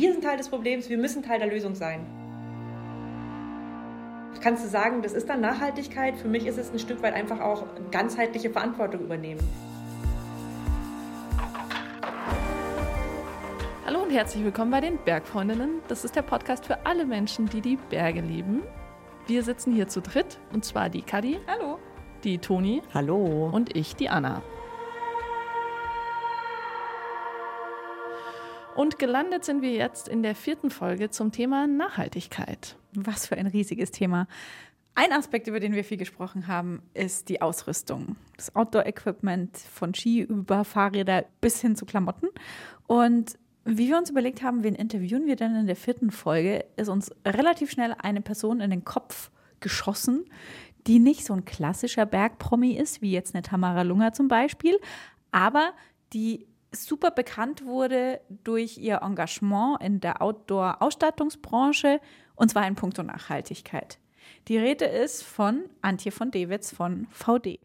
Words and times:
wir 0.00 0.12
sind 0.12 0.24
Teil 0.24 0.38
des 0.38 0.48
Problems, 0.48 0.88
wir 0.88 0.96
müssen 0.96 1.22
Teil 1.22 1.38
der 1.40 1.48
Lösung 1.48 1.74
sein. 1.74 2.06
Kannst 4.40 4.64
du 4.64 4.68
sagen, 4.68 5.02
das 5.02 5.12
ist 5.12 5.28
dann 5.28 5.42
Nachhaltigkeit? 5.42 6.16
Für 6.16 6.28
mich 6.28 6.46
ist 6.46 6.56
es 6.56 6.72
ein 6.72 6.78
Stück 6.78 7.02
weit 7.02 7.12
einfach 7.12 7.40
auch 7.40 7.64
ganzheitliche 7.90 8.48
Verantwortung 8.48 9.02
übernehmen. 9.02 9.40
Hallo 13.84 14.02
und 14.02 14.10
herzlich 14.10 14.42
willkommen 14.42 14.70
bei 14.70 14.80
den 14.80 14.96
Bergfreundinnen. 15.04 15.82
Das 15.88 16.06
ist 16.06 16.16
der 16.16 16.22
Podcast 16.22 16.64
für 16.64 16.86
alle 16.86 17.04
Menschen, 17.04 17.46
die 17.50 17.60
die 17.60 17.76
Berge 17.90 18.22
lieben. 18.22 18.62
Wir 19.26 19.42
sitzen 19.42 19.74
hier 19.74 19.88
zu 19.88 20.00
dritt 20.00 20.38
und 20.54 20.64
zwar 20.64 20.88
die 20.88 21.02
Kadi. 21.02 21.38
Hallo. 21.46 21.78
Die 22.24 22.38
Toni. 22.38 22.80
Hallo. 22.94 23.50
Und 23.52 23.76
ich, 23.76 23.96
die 23.96 24.08
Anna. 24.08 24.40
Und 28.80 28.98
gelandet 28.98 29.44
sind 29.44 29.60
wir 29.60 29.72
jetzt 29.72 30.08
in 30.08 30.22
der 30.22 30.34
vierten 30.34 30.70
Folge 30.70 31.10
zum 31.10 31.32
Thema 31.32 31.66
Nachhaltigkeit. 31.66 32.78
Was 32.94 33.26
für 33.26 33.36
ein 33.36 33.46
riesiges 33.46 33.90
Thema. 33.90 34.26
Ein 34.94 35.12
Aspekt, 35.12 35.48
über 35.48 35.60
den 35.60 35.74
wir 35.74 35.84
viel 35.84 35.98
gesprochen 35.98 36.46
haben, 36.46 36.80
ist 36.94 37.28
die 37.28 37.42
Ausrüstung. 37.42 38.16
Das 38.38 38.56
Outdoor-Equipment 38.56 39.54
von 39.58 39.94
Ski 39.94 40.22
über 40.22 40.64
Fahrräder 40.64 41.26
bis 41.42 41.60
hin 41.60 41.76
zu 41.76 41.84
Klamotten. 41.84 42.28
Und 42.86 43.34
wie 43.66 43.88
wir 43.88 43.98
uns 43.98 44.08
überlegt 44.08 44.42
haben, 44.42 44.64
wen 44.64 44.74
interviewen 44.74 45.26
wir 45.26 45.36
denn 45.36 45.56
in 45.56 45.66
der 45.66 45.76
vierten 45.76 46.10
Folge, 46.10 46.64
ist 46.78 46.88
uns 46.88 47.10
relativ 47.26 47.70
schnell 47.70 47.94
eine 48.02 48.22
Person 48.22 48.62
in 48.62 48.70
den 48.70 48.86
Kopf 48.86 49.30
geschossen, 49.60 50.24
die 50.86 51.00
nicht 51.00 51.26
so 51.26 51.34
ein 51.34 51.44
klassischer 51.44 52.06
Bergpromi 52.06 52.72
ist, 52.72 53.02
wie 53.02 53.12
jetzt 53.12 53.34
eine 53.34 53.42
Tamara 53.42 53.82
Lunger 53.82 54.14
zum 54.14 54.28
Beispiel, 54.28 54.80
aber 55.32 55.74
die 56.14 56.46
super 56.72 57.10
bekannt 57.10 57.64
wurde 57.64 58.20
durch 58.44 58.78
ihr 58.78 59.00
Engagement 59.02 59.82
in 59.82 60.00
der 60.00 60.22
Outdoor-Ausstattungsbranche 60.22 62.00
und 62.34 62.50
zwar 62.50 62.66
in 62.66 62.74
puncto 62.74 63.02
Nachhaltigkeit. 63.02 63.98
Die 64.48 64.58
Rede 64.58 64.84
ist 64.84 65.22
von 65.22 65.64
Antje 65.82 66.12
von 66.12 66.30
Dewitz 66.30 66.72
von 66.72 67.06
VD. 67.10 67.60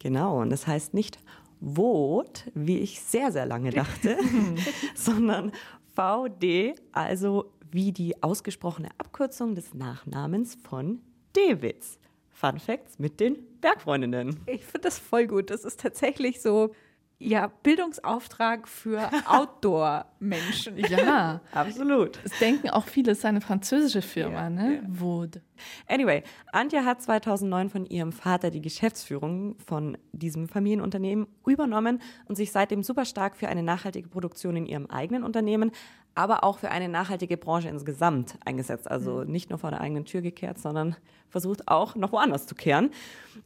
Genau, 0.00 0.40
und 0.40 0.50
das 0.50 0.66
heißt 0.66 0.94
nicht 0.94 1.18
Vot, 1.60 2.50
wie 2.54 2.78
ich 2.78 3.00
sehr, 3.00 3.32
sehr 3.32 3.46
lange 3.46 3.70
dachte, 3.70 4.18
sondern 4.94 5.52
VD, 5.94 6.74
also 6.92 7.52
wie 7.70 7.92
die 7.92 8.22
ausgesprochene 8.22 8.88
Abkürzung 8.98 9.54
des 9.54 9.74
Nachnamens 9.74 10.54
von 10.54 11.00
Dewitz. 11.34 11.98
Fun 12.30 12.58
Facts 12.58 12.98
mit 12.98 13.18
den 13.18 13.38
Bergfreundinnen. 13.62 14.40
Ich 14.46 14.64
finde 14.64 14.82
das 14.82 14.98
voll 14.98 15.26
gut. 15.26 15.50
Das 15.50 15.64
ist 15.64 15.80
tatsächlich 15.80 16.42
so 16.42 16.74
ja, 17.18 17.50
Bildungsauftrag 17.62 18.68
für 18.68 19.10
Outdoor-Menschen. 19.26 20.76
ja, 20.78 21.40
absolut. 21.52 22.18
Es 22.24 22.38
denken 22.38 22.68
auch 22.70 22.84
viele, 22.84 23.12
es 23.12 23.18
ist 23.18 23.24
eine 23.24 23.40
französische 23.40 24.02
Firma, 24.02 24.42
ja, 24.42 24.50
ne? 24.50 24.74
Ja. 24.76 24.82
Vaude. 24.86 25.42
Anyway, 25.88 26.22
Antje 26.52 26.84
hat 26.84 27.00
2009 27.00 27.70
von 27.70 27.86
ihrem 27.86 28.12
Vater 28.12 28.50
die 28.50 28.60
Geschäftsführung 28.60 29.56
von 29.58 29.96
diesem 30.12 30.48
Familienunternehmen 30.48 31.26
übernommen 31.46 32.02
und 32.26 32.36
sich 32.36 32.52
seitdem 32.52 32.82
super 32.82 33.06
stark 33.06 33.36
für 33.36 33.48
eine 33.48 33.62
nachhaltige 33.62 34.08
Produktion 34.08 34.56
in 34.56 34.66
ihrem 34.66 34.86
eigenen 34.86 35.24
Unternehmen, 35.24 35.70
aber 36.16 36.42
auch 36.42 36.58
für 36.58 36.70
eine 36.70 36.88
nachhaltige 36.88 37.36
Branche 37.36 37.68
insgesamt 37.68 38.38
eingesetzt. 38.44 38.90
Also 38.90 39.24
mhm. 39.24 39.30
nicht 39.30 39.50
nur 39.50 39.58
vor 39.58 39.70
der 39.70 39.80
eigenen 39.80 40.04
Tür 40.04 40.22
gekehrt, 40.22 40.58
sondern 40.58 40.96
versucht 41.28 41.68
auch 41.68 41.94
noch 41.94 42.12
woanders 42.12 42.46
zu 42.46 42.54
kehren. 42.54 42.90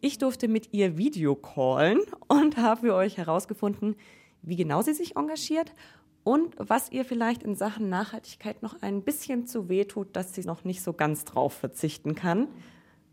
Ich 0.00 0.18
durfte 0.18 0.48
mit 0.48 0.72
ihr 0.72 0.96
Video 0.96 1.34
callen 1.34 2.00
und 2.28 2.56
habe 2.56 2.80
für 2.82 2.94
euch 2.94 3.18
herausgefunden, 3.18 3.96
wie 4.42 4.56
genau 4.56 4.82
sie 4.82 4.94
sich 4.94 5.16
engagiert 5.16 5.74
und 6.22 6.54
was 6.58 6.92
ihr 6.92 7.04
vielleicht 7.04 7.42
in 7.42 7.56
Sachen 7.56 7.88
Nachhaltigkeit 7.88 8.62
noch 8.62 8.80
ein 8.82 9.02
bisschen 9.02 9.46
zu 9.46 9.68
weh 9.68 9.84
tut, 9.84 10.14
dass 10.14 10.34
sie 10.34 10.42
noch 10.42 10.64
nicht 10.64 10.82
so 10.82 10.92
ganz 10.92 11.24
drauf 11.24 11.52
verzichten 11.52 12.14
kann. 12.14 12.48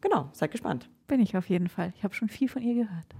Genau, 0.01 0.29
seid 0.33 0.51
gespannt. 0.51 0.89
Bin 1.07 1.19
ich 1.19 1.35
auf 1.35 1.49
jeden 1.49 1.67
Fall. 1.67 1.93
Ich 1.97 2.03
habe 2.03 2.13
schon 2.13 2.29
viel 2.29 2.47
von 2.47 2.61
ihr 2.61 2.85
gehört. 2.85 3.15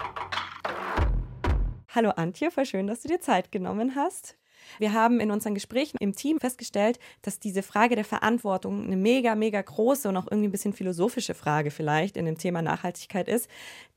Hallo 1.89 2.11
Antje, 2.11 2.51
voll 2.51 2.65
schön, 2.65 2.85
dass 2.85 3.01
du 3.01 3.07
dir 3.07 3.21
Zeit 3.21 3.51
genommen 3.51 3.95
hast. 3.95 4.37
Wir 4.79 4.93
haben 4.93 5.19
in 5.19 5.31
unseren 5.31 5.53
Gesprächen 5.53 5.97
im 5.99 6.15
Team 6.15 6.39
festgestellt, 6.39 6.99
dass 7.21 7.39
diese 7.39 7.63
Frage 7.63 7.95
der 7.95 8.05
Verantwortung 8.05 8.83
eine 8.83 8.97
mega, 8.97 9.35
mega 9.35 9.61
große 9.61 10.09
und 10.09 10.17
auch 10.17 10.27
irgendwie 10.29 10.49
ein 10.49 10.51
bisschen 10.51 10.73
philosophische 10.73 11.33
Frage 11.33 11.71
vielleicht 11.71 12.17
in 12.17 12.25
dem 12.25 12.37
Thema 12.37 12.61
Nachhaltigkeit 12.61 13.27
ist. 13.27 13.49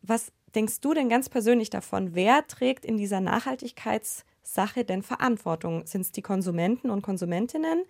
Was 0.03 0.33
denkst 0.55 0.81
du 0.81 0.95
denn 0.95 1.09
ganz 1.09 1.29
persönlich 1.29 1.71
davon? 1.71 2.15
Wer 2.15 2.47
trägt 2.47 2.85
in 2.85 2.97
dieser 2.97 3.21
Nachhaltigkeitssache 3.21 4.85
denn 4.85 5.03
Verantwortung? 5.03 5.87
Sind 5.87 6.03
es 6.03 6.13
die 6.13 6.23
Konsumenten 6.23 6.91
und 6.91 7.03
Konsumentinnen? 7.03 7.85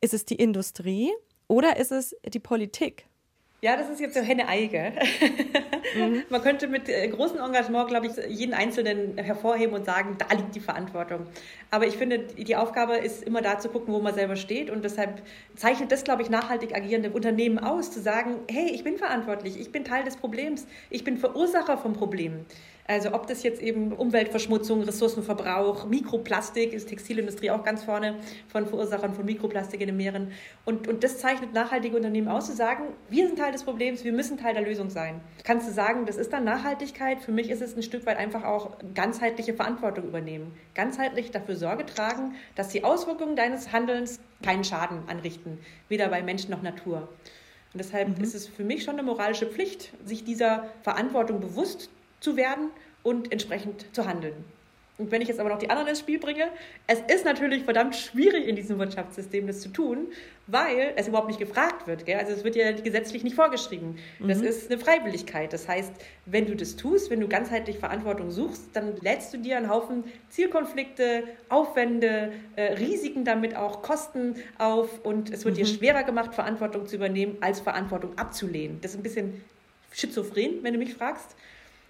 Ist 0.00 0.14
es 0.14 0.24
die 0.24 0.36
Industrie? 0.36 1.12
Oder 1.48 1.76
ist 1.76 1.92
es 1.92 2.16
die 2.26 2.40
Politik? 2.40 3.06
Ja, 3.64 3.78
das 3.78 3.88
ist 3.88 3.98
jetzt 3.98 4.12
so 4.12 4.20
Henne-Ei, 4.20 4.68
mhm. 5.96 6.24
Man 6.28 6.42
könnte 6.42 6.68
mit 6.68 6.86
äh, 6.90 7.08
großem 7.08 7.38
Engagement, 7.38 7.88
glaube 7.88 8.08
ich, 8.08 8.12
jeden 8.28 8.52
Einzelnen 8.52 9.16
hervorheben 9.16 9.74
und 9.74 9.86
sagen, 9.86 10.18
da 10.18 10.36
liegt 10.36 10.54
die 10.54 10.60
Verantwortung. 10.60 11.26
Aber 11.70 11.86
ich 11.86 11.96
finde, 11.96 12.18
die 12.18 12.56
Aufgabe 12.56 12.98
ist 12.98 13.22
immer 13.22 13.40
da 13.40 13.58
zu 13.58 13.70
gucken, 13.70 13.94
wo 13.94 14.00
man 14.00 14.12
selber 14.12 14.36
steht. 14.36 14.68
Und 14.68 14.84
deshalb 14.84 15.22
zeichnet 15.56 15.92
das, 15.92 16.04
glaube 16.04 16.20
ich, 16.20 16.28
nachhaltig 16.28 16.76
agierende 16.76 17.08
Unternehmen 17.08 17.58
aus, 17.58 17.90
zu 17.90 18.02
sagen, 18.02 18.40
hey, 18.50 18.70
ich 18.70 18.84
bin 18.84 18.98
verantwortlich, 18.98 19.58
ich 19.58 19.72
bin 19.72 19.82
Teil 19.82 20.04
des 20.04 20.16
Problems, 20.16 20.66
ich 20.90 21.02
bin 21.02 21.16
Verursacher 21.16 21.78
vom 21.78 21.94
Problem. 21.94 22.44
Also 22.86 23.14
ob 23.14 23.26
das 23.26 23.42
jetzt 23.42 23.62
eben 23.62 23.92
Umweltverschmutzung, 23.92 24.82
Ressourcenverbrauch, 24.82 25.86
Mikroplastik, 25.86 26.74
ist 26.74 26.90
Textilindustrie 26.90 27.50
auch 27.50 27.64
ganz 27.64 27.82
vorne 27.82 28.16
von 28.48 28.66
Verursachern 28.66 29.14
von 29.14 29.24
Mikroplastik 29.24 29.80
in 29.80 29.86
den 29.86 29.96
Meeren. 29.96 30.32
Und, 30.66 30.86
und 30.86 31.02
das 31.02 31.18
zeichnet 31.18 31.54
nachhaltige 31.54 31.96
Unternehmen 31.96 32.28
aus, 32.28 32.46
zu 32.46 32.52
sagen, 32.52 32.84
wir 33.08 33.26
sind 33.26 33.38
Teil 33.38 33.52
des 33.52 33.64
Problems, 33.64 34.04
wir 34.04 34.12
müssen 34.12 34.36
Teil 34.36 34.52
der 34.52 34.64
Lösung 34.64 34.90
sein. 34.90 35.22
Kannst 35.44 35.66
du 35.66 35.72
sagen, 35.72 36.04
das 36.04 36.16
ist 36.16 36.34
dann 36.34 36.44
Nachhaltigkeit? 36.44 37.20
Für 37.20 37.32
mich 37.32 37.48
ist 37.48 37.62
es 37.62 37.74
ein 37.74 37.82
Stück 37.82 38.04
weit 38.04 38.18
einfach 38.18 38.44
auch 38.44 38.76
ganzheitliche 38.94 39.54
Verantwortung 39.54 40.04
übernehmen. 40.04 40.52
Ganzheitlich 40.74 41.30
dafür 41.30 41.56
Sorge 41.56 41.86
tragen, 41.86 42.34
dass 42.54 42.68
die 42.68 42.84
Auswirkungen 42.84 43.34
deines 43.34 43.72
Handelns 43.72 44.20
keinen 44.42 44.62
Schaden 44.64 45.08
anrichten, 45.08 45.58
weder 45.88 46.08
bei 46.08 46.22
Menschen 46.22 46.50
noch 46.50 46.60
Natur. 46.60 47.08
Und 47.72 47.78
deshalb 47.78 48.18
mhm. 48.18 48.22
ist 48.22 48.34
es 48.34 48.46
für 48.46 48.62
mich 48.62 48.84
schon 48.84 48.94
eine 48.94 49.02
moralische 49.02 49.46
Pflicht, 49.46 49.92
sich 50.04 50.22
dieser 50.22 50.68
Verantwortung 50.82 51.40
bewusst 51.40 51.88
zu 52.24 52.36
werden 52.36 52.70
und 53.02 53.30
entsprechend 53.30 53.94
zu 53.94 54.06
handeln. 54.06 54.44
Und 54.96 55.10
wenn 55.10 55.20
ich 55.20 55.26
jetzt 55.26 55.40
aber 55.40 55.48
noch 55.48 55.58
die 55.58 55.70
anderen 55.70 55.88
ins 55.88 55.98
Spiel 55.98 56.20
bringe, 56.20 56.44
es 56.86 57.00
ist 57.12 57.24
natürlich 57.24 57.64
verdammt 57.64 57.96
schwierig 57.96 58.46
in 58.46 58.54
diesem 58.54 58.78
Wirtschaftssystem 58.78 59.44
das 59.48 59.60
zu 59.60 59.70
tun, 59.70 60.06
weil 60.46 60.92
es 60.94 61.08
überhaupt 61.08 61.26
nicht 61.26 61.40
gefragt 61.40 61.88
wird. 61.88 62.06
Gell? 62.06 62.16
Also 62.16 62.32
es 62.32 62.44
wird 62.44 62.54
ja 62.54 62.70
gesetzlich 62.70 63.24
nicht 63.24 63.34
vorgeschrieben. 63.34 63.98
Mhm. 64.20 64.28
Das 64.28 64.40
ist 64.40 64.70
eine 64.70 64.80
Freiwilligkeit. 64.80 65.52
Das 65.52 65.66
heißt, 65.66 65.92
wenn 66.26 66.46
du 66.46 66.54
das 66.54 66.76
tust, 66.76 67.10
wenn 67.10 67.18
du 67.18 67.26
ganzheitlich 67.26 67.78
Verantwortung 67.78 68.30
suchst, 68.30 68.68
dann 68.72 68.96
lädst 69.00 69.34
du 69.34 69.38
dir 69.38 69.56
einen 69.56 69.68
Haufen 69.68 70.04
Zielkonflikte, 70.28 71.24
Aufwände, 71.48 72.32
äh, 72.54 72.74
Risiken 72.74 73.24
damit 73.24 73.56
auch, 73.56 73.82
Kosten 73.82 74.36
auf 74.58 75.04
und 75.04 75.28
es 75.32 75.44
wird 75.44 75.56
mhm. 75.56 75.58
dir 75.58 75.66
schwerer 75.66 76.04
gemacht, 76.04 76.36
Verantwortung 76.36 76.86
zu 76.86 76.94
übernehmen, 76.94 77.36
als 77.40 77.58
Verantwortung 77.58 78.16
abzulehnen. 78.16 78.80
Das 78.80 78.92
ist 78.92 78.98
ein 78.98 79.02
bisschen 79.02 79.42
schizophren, 79.92 80.60
wenn 80.62 80.72
du 80.72 80.78
mich 80.78 80.94
fragst. 80.94 81.34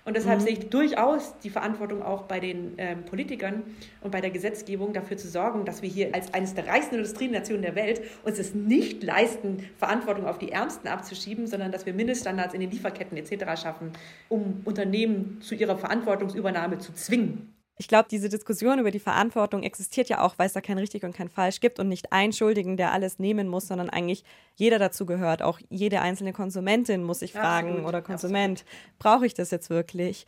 Und 0.05 0.17
deshalb 0.17 0.41
mhm. 0.41 0.45
sehe 0.45 0.53
ich 0.53 0.69
durchaus 0.69 1.35
die 1.43 1.51
Verantwortung 1.51 2.03
auch 2.03 2.25
bei 2.25 2.39
den 2.39 2.75
ähm, 2.77 3.05
Politikern 3.05 3.63
und 4.03 4.11
bei 4.11 4.21
der 4.21 4.31
Gesetzgebung 4.31 4.93
dafür 4.93 5.17
zu 5.17 5.29
sorgen, 5.29 5.65
dass 5.65 5.81
wir 5.81 5.89
hier 5.89 6.15
als 6.15 6.35
eines 6.35 6.55
der 6.55 6.67
reichsten 6.67 6.97
Industrienationen 6.97 7.63
der 7.63 7.75
Welt 7.75 8.03
uns 8.23 8.39
es 8.39 8.55
nicht 8.55 9.03
leisten, 9.03 9.67
Verantwortung 9.79 10.27
auf 10.27 10.39
die 10.39 10.53
Ärmsten 10.53 10.89
abzuschieben, 10.89 11.47
sondern 11.47 11.73
dass 11.73 11.87
wir 11.87 11.95
Mindeststandards 11.95 12.53
in 12.53 12.61
den 12.61 12.71
Lieferketten 12.71 13.17
etc. 13.17 13.61
schaffen, 13.61 13.93
um 14.29 14.61
Unternehmen 14.65 15.39
zu 15.41 15.55
ihrer 15.55 15.79
Verantwortungsübernahme 15.79 16.79
zu 16.79 16.93
zwingen. 16.93 17.54
Ich 17.77 17.89
glaube, 17.89 18.07
diese 18.09 18.29
Diskussion 18.29 18.79
über 18.79 18.93
die 18.93 19.01
Verantwortung 19.01 19.65
existiert 19.65 20.09
ja 20.09 20.21
auch, 20.21 20.35
weil 20.39 20.47
es 20.47 20.53
da 20.53 20.61
kein 20.61 20.79
richtig 20.79 21.03
und 21.03 21.15
kein 21.15 21.29
falsch 21.29 21.59
gibt 21.59 21.81
und 21.81 21.89
nicht 21.89 22.13
einen 22.13 22.33
Schuldigen, 22.33 22.77
der 22.77 22.93
alles 22.93 23.19
nehmen 23.19 23.49
muss, 23.49 23.67
sondern 23.67 23.91
eigentlich 23.91 24.23
jeder 24.55 24.79
dazu 24.79 25.07
gehört. 25.07 25.43
Auch 25.43 25.59
jede 25.71 26.01
einzelne 26.01 26.33
Konsumentin 26.33 27.03
muss 27.03 27.19
sich 27.19 27.33
fragen 27.33 27.71
absolut, 27.71 27.89
oder 27.89 28.03
Konsument, 28.03 28.65
brauche 29.01 29.27
ich 29.27 29.35
das 29.35 29.51
jetzt 29.51 29.71
wirklich? 29.71 30.25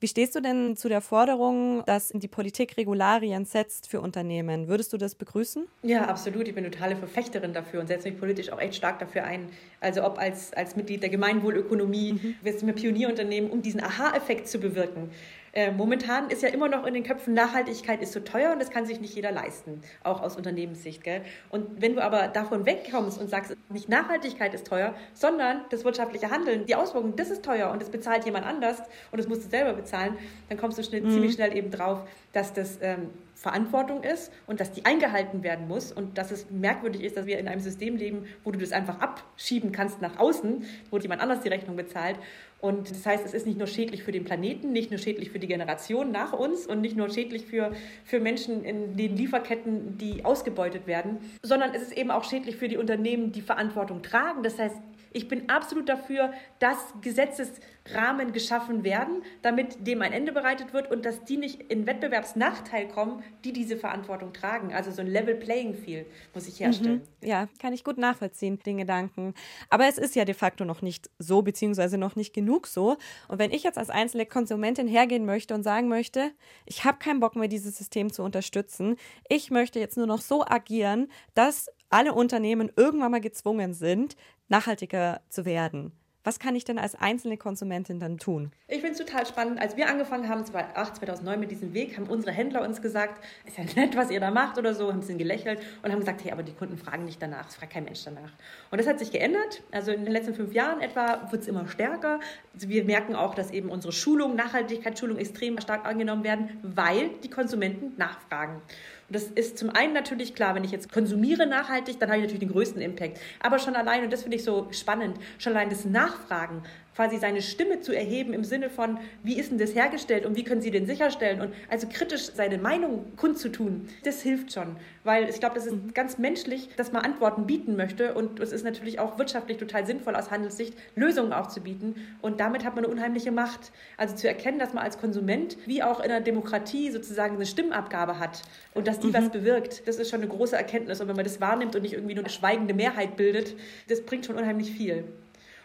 Wie 0.00 0.06
stehst 0.06 0.36
du 0.36 0.40
denn 0.40 0.76
zu 0.76 0.88
der 0.88 1.00
Forderung, 1.00 1.82
dass 1.84 2.12
die 2.14 2.28
Politik 2.28 2.76
Regularien 2.76 3.44
setzt 3.44 3.88
für 3.88 4.00
Unternehmen? 4.00 4.68
Würdest 4.68 4.92
du 4.92 4.96
das 4.96 5.16
begrüßen? 5.16 5.66
Ja, 5.82 6.04
absolut. 6.04 6.46
Ich 6.46 6.54
bin 6.54 6.62
totale 6.62 6.94
Verfechterin 6.94 7.52
dafür 7.52 7.80
und 7.80 7.88
setze 7.88 8.08
mich 8.08 8.18
politisch 8.18 8.50
auch 8.52 8.60
echt 8.60 8.76
stark 8.76 9.00
dafür 9.00 9.24
ein. 9.24 9.50
Also 9.80 10.04
ob 10.04 10.18
als, 10.18 10.52
als 10.52 10.76
Mitglied 10.76 11.02
der 11.02 11.10
Gemeinwohlökonomie, 11.10 12.12
mhm. 12.12 12.34
wir 12.42 12.52
sind 12.56 12.72
Pionierunternehmen, 12.76 13.50
um 13.50 13.60
diesen 13.60 13.82
Aha-Effekt 13.82 14.46
zu 14.48 14.58
bewirken. 14.58 15.10
Äh, 15.58 15.72
momentan 15.72 16.30
ist 16.30 16.40
ja 16.42 16.50
immer 16.50 16.68
noch 16.68 16.86
in 16.86 16.94
den 16.94 17.02
Köpfen, 17.02 17.34
Nachhaltigkeit 17.34 18.00
ist 18.00 18.12
so 18.12 18.20
teuer 18.20 18.52
und 18.52 18.60
das 18.60 18.70
kann 18.70 18.86
sich 18.86 19.00
nicht 19.00 19.16
jeder 19.16 19.32
leisten, 19.32 19.82
auch 20.04 20.22
aus 20.22 20.36
Unternehmenssicht. 20.36 21.02
Gell? 21.02 21.22
Und 21.50 21.82
wenn 21.82 21.96
du 21.96 22.00
aber 22.00 22.28
davon 22.28 22.64
wegkommst 22.64 23.20
und 23.20 23.28
sagst, 23.28 23.56
nicht 23.68 23.88
Nachhaltigkeit 23.88 24.54
ist 24.54 24.68
teuer, 24.68 24.94
sondern 25.14 25.62
das 25.70 25.84
wirtschaftliche 25.84 26.30
Handeln, 26.30 26.64
die 26.66 26.76
Auswirkungen, 26.76 27.16
das 27.16 27.30
ist 27.30 27.44
teuer 27.44 27.72
und 27.72 27.82
das 27.82 27.90
bezahlt 27.90 28.24
jemand 28.24 28.46
anders 28.46 28.78
und 29.10 29.18
das 29.18 29.26
musst 29.26 29.46
du 29.46 29.48
selber 29.50 29.72
bezahlen, 29.72 30.16
dann 30.48 30.58
kommst 30.58 30.78
du 30.78 30.84
schnell, 30.84 31.00
mhm. 31.00 31.10
ziemlich 31.10 31.32
schnell 31.32 31.56
eben 31.56 31.72
drauf, 31.72 32.06
dass 32.32 32.52
das 32.52 32.78
ähm, 32.80 33.10
Verantwortung 33.38 34.02
ist 34.02 34.32
und 34.48 34.58
dass 34.58 34.72
die 34.72 34.84
eingehalten 34.84 35.44
werden 35.44 35.68
muss 35.68 35.92
und 35.92 36.18
dass 36.18 36.32
es 36.32 36.50
merkwürdig 36.50 37.02
ist, 37.02 37.16
dass 37.16 37.26
wir 37.26 37.38
in 37.38 37.46
einem 37.46 37.60
System 37.60 37.94
leben, 37.94 38.26
wo 38.42 38.50
du 38.50 38.58
das 38.58 38.72
einfach 38.72 38.98
abschieben 39.00 39.70
kannst 39.70 40.02
nach 40.02 40.18
außen, 40.18 40.64
wo 40.90 40.98
jemand 40.98 41.22
anders 41.22 41.42
die 41.42 41.48
Rechnung 41.48 41.76
bezahlt. 41.76 42.18
Und 42.60 42.90
das 42.90 43.06
heißt, 43.06 43.24
es 43.24 43.34
ist 43.34 43.46
nicht 43.46 43.56
nur 43.56 43.68
schädlich 43.68 44.02
für 44.02 44.10
den 44.10 44.24
Planeten, 44.24 44.72
nicht 44.72 44.90
nur 44.90 44.98
schädlich 44.98 45.30
für 45.30 45.38
die 45.38 45.46
Generation 45.46 46.10
nach 46.10 46.32
uns 46.32 46.66
und 46.66 46.80
nicht 46.80 46.96
nur 46.96 47.08
schädlich 47.10 47.46
für, 47.46 47.70
für 48.04 48.18
Menschen 48.18 48.64
in 48.64 48.96
den 48.96 49.16
Lieferketten, 49.16 49.96
die 49.98 50.24
ausgebeutet 50.24 50.88
werden, 50.88 51.18
sondern 51.42 51.72
es 51.72 51.82
ist 51.82 51.92
eben 51.92 52.10
auch 52.10 52.24
schädlich 52.24 52.56
für 52.56 52.66
die 52.66 52.76
Unternehmen, 52.76 53.30
die 53.30 53.42
Verantwortung 53.42 54.02
tragen. 54.02 54.42
Das 54.42 54.58
heißt, 54.58 54.76
ich 55.12 55.28
bin 55.28 55.48
absolut 55.48 55.88
dafür, 55.88 56.32
dass 56.58 56.76
Gesetzesrahmen 57.00 58.32
geschaffen 58.32 58.84
werden, 58.84 59.22
damit 59.42 59.86
dem 59.86 60.02
ein 60.02 60.12
Ende 60.12 60.32
bereitet 60.32 60.72
wird 60.72 60.90
und 60.90 61.04
dass 61.04 61.24
die 61.24 61.36
nicht 61.36 61.62
in 61.70 61.86
Wettbewerbsnachteil 61.86 62.88
kommen, 62.88 63.22
die 63.44 63.52
diese 63.52 63.76
Verantwortung 63.76 64.32
tragen. 64.32 64.74
Also 64.74 64.90
so 64.90 65.00
ein 65.00 65.06
Level 65.06 65.34
Playing 65.34 65.74
Field 65.74 66.06
muss 66.34 66.46
ich 66.46 66.60
herstellen. 66.60 67.02
Mhm. 67.20 67.28
Ja, 67.28 67.48
kann 67.60 67.72
ich 67.72 67.84
gut 67.84 67.98
nachvollziehen, 67.98 68.58
den 68.64 68.78
Gedanken. 68.78 69.34
Aber 69.70 69.86
es 69.86 69.98
ist 69.98 70.14
ja 70.14 70.24
de 70.24 70.34
facto 70.34 70.64
noch 70.64 70.82
nicht 70.82 71.10
so, 71.18 71.42
beziehungsweise 71.42 71.98
noch 71.98 72.16
nicht 72.16 72.34
genug 72.34 72.66
so. 72.66 72.96
Und 73.28 73.38
wenn 73.38 73.50
ich 73.50 73.62
jetzt 73.62 73.78
als 73.78 73.90
einzelne 73.90 74.26
Konsumentin 74.26 74.88
hergehen 74.88 75.24
möchte 75.24 75.54
und 75.54 75.62
sagen 75.62 75.88
möchte, 75.88 76.32
ich 76.66 76.84
habe 76.84 76.98
keinen 76.98 77.20
Bock 77.20 77.36
mehr, 77.36 77.48
dieses 77.48 77.76
System 77.78 78.12
zu 78.12 78.22
unterstützen, 78.22 78.96
ich 79.28 79.50
möchte 79.50 79.78
jetzt 79.80 79.96
nur 79.96 80.06
noch 80.06 80.20
so 80.20 80.44
agieren, 80.44 81.10
dass 81.34 81.68
alle 81.90 82.14
Unternehmen 82.14 82.70
irgendwann 82.76 83.10
mal 83.10 83.20
gezwungen 83.20 83.74
sind, 83.74 84.16
nachhaltiger 84.48 85.20
zu 85.28 85.44
werden. 85.44 85.92
Was 86.28 86.38
kann 86.38 86.54
ich 86.54 86.64
denn 86.64 86.78
als 86.78 86.94
einzelne 86.94 87.38
Konsumentin 87.38 88.00
dann 88.00 88.18
tun? 88.18 88.50
Ich 88.66 88.82
finde 88.82 88.92
es 88.92 88.98
total 88.98 89.24
spannend. 89.24 89.58
Als 89.58 89.78
wir 89.78 89.88
angefangen 89.88 90.28
haben, 90.28 90.44
2008, 90.44 90.96
2009 90.96 91.40
mit 91.40 91.50
diesem 91.50 91.72
Weg, 91.72 91.96
haben 91.96 92.06
unsere 92.06 92.32
Händler 92.32 92.60
uns 92.60 92.82
gesagt, 92.82 93.24
ist 93.46 93.56
ja 93.56 93.64
nett, 93.76 93.96
was 93.96 94.10
ihr 94.10 94.20
da 94.20 94.30
macht 94.30 94.58
oder 94.58 94.74
so, 94.74 94.88
haben 94.88 94.96
ein 94.96 95.00
bisschen 95.00 95.16
gelächelt 95.16 95.58
und 95.82 95.90
haben 95.90 96.00
gesagt, 96.00 96.22
hey, 96.24 96.32
aber 96.32 96.42
die 96.42 96.52
Kunden 96.52 96.76
fragen 96.76 97.06
nicht 97.06 97.22
danach, 97.22 97.48
es 97.48 97.56
fragt 97.56 97.72
kein 97.72 97.84
Mensch 97.84 98.04
danach. 98.04 98.32
Und 98.70 98.78
das 98.78 98.86
hat 98.86 98.98
sich 98.98 99.10
geändert. 99.10 99.62
Also 99.70 99.90
in 99.90 100.04
den 100.04 100.12
letzten 100.12 100.34
fünf 100.34 100.52
Jahren 100.52 100.82
etwa 100.82 101.30
wird 101.30 101.40
es 101.40 101.48
immer 101.48 101.66
stärker. 101.66 102.20
Also 102.52 102.68
wir 102.68 102.84
merken 102.84 103.14
auch, 103.14 103.34
dass 103.34 103.50
eben 103.50 103.70
unsere 103.70 103.94
Schulung, 103.94 104.36
Nachhaltigkeitsschulung 104.36 105.16
extrem 105.16 105.58
stark 105.60 105.86
angenommen 105.86 106.24
werden, 106.24 106.58
weil 106.62 107.08
die 107.22 107.30
Konsumenten 107.30 107.94
nachfragen. 107.96 108.60
Und 109.08 109.14
das 109.14 109.24
ist 109.24 109.56
zum 109.56 109.70
einen 109.70 109.94
natürlich 109.94 110.34
klar, 110.34 110.54
wenn 110.54 110.64
ich 110.64 110.70
jetzt 110.70 110.92
konsumiere 110.92 111.46
nachhaltig, 111.46 111.98
dann 111.98 112.10
habe 112.10 112.18
ich 112.18 112.24
natürlich 112.24 112.40
den 112.40 112.52
größten 112.52 112.82
Impact. 112.82 113.18
Aber 113.40 113.58
schon 113.58 113.74
allein, 113.74 114.04
und 114.04 114.12
das 114.12 114.22
finde 114.22 114.36
ich 114.36 114.44
so 114.44 114.68
spannend, 114.70 115.18
schon 115.38 115.54
allein 115.54 115.70
das 115.70 115.86
Nachfragen 115.86 116.62
quasi 116.98 117.16
seine 117.18 117.42
Stimme 117.42 117.80
zu 117.80 117.94
erheben 117.94 118.32
im 118.32 118.42
Sinne 118.42 118.70
von, 118.70 118.98
wie 119.22 119.38
ist 119.38 119.52
denn 119.52 119.58
das 119.58 119.72
hergestellt 119.72 120.26
und 120.26 120.34
wie 120.34 120.42
können 120.42 120.60
Sie 120.60 120.72
den 120.72 120.84
sicherstellen 120.84 121.40
und 121.40 121.54
also 121.70 121.86
kritisch 121.88 122.32
seine 122.34 122.58
Meinung 122.58 123.04
kundzutun, 123.14 123.88
das 124.02 124.20
hilft 124.20 124.52
schon, 124.52 124.74
weil 125.04 125.28
ich 125.28 125.38
glaube, 125.38 125.54
das 125.54 125.66
ist 125.66 125.74
mhm. 125.74 125.94
ganz 125.94 126.18
menschlich, 126.18 126.70
dass 126.76 126.90
man 126.90 127.02
Antworten 127.04 127.46
bieten 127.46 127.76
möchte 127.76 128.14
und 128.14 128.40
es 128.40 128.50
ist 128.50 128.64
natürlich 128.64 128.98
auch 128.98 129.16
wirtschaftlich 129.16 129.58
total 129.58 129.86
sinnvoll 129.86 130.16
aus 130.16 130.32
Handelssicht, 130.32 130.74
Lösungen 130.96 131.32
auch 131.32 131.46
zu 131.46 131.60
bieten 131.60 131.94
und 132.20 132.40
damit 132.40 132.64
hat 132.64 132.74
man 132.74 132.84
eine 132.84 132.92
unheimliche 132.92 133.30
Macht. 133.30 133.70
Also 133.96 134.16
zu 134.16 134.26
erkennen, 134.26 134.58
dass 134.58 134.72
man 134.74 134.82
als 134.82 134.98
Konsument 134.98 135.56
wie 135.66 135.84
auch 135.84 136.00
in 136.00 136.06
einer 136.10 136.20
Demokratie 136.20 136.90
sozusagen 136.90 137.36
eine 137.36 137.46
Stimmabgabe 137.46 138.18
hat 138.18 138.42
und 138.74 138.88
dass 138.88 138.98
die 138.98 139.06
mhm. 139.06 139.14
was 139.14 139.30
bewirkt, 139.30 139.86
das 139.86 139.98
ist 139.98 140.10
schon 140.10 140.20
eine 140.20 140.28
große 140.28 140.56
Erkenntnis 140.56 141.00
und 141.00 141.06
wenn 141.06 141.14
man 141.14 141.24
das 141.24 141.40
wahrnimmt 141.40 141.76
und 141.76 141.82
nicht 141.82 141.92
irgendwie 141.92 142.16
nur 142.16 142.24
eine 142.24 142.32
schweigende 142.32 142.74
Mehrheit 142.74 143.16
bildet, 143.16 143.54
das 143.88 144.00
bringt 144.00 144.26
schon 144.26 144.34
unheimlich 144.34 144.72
viel. 144.72 145.04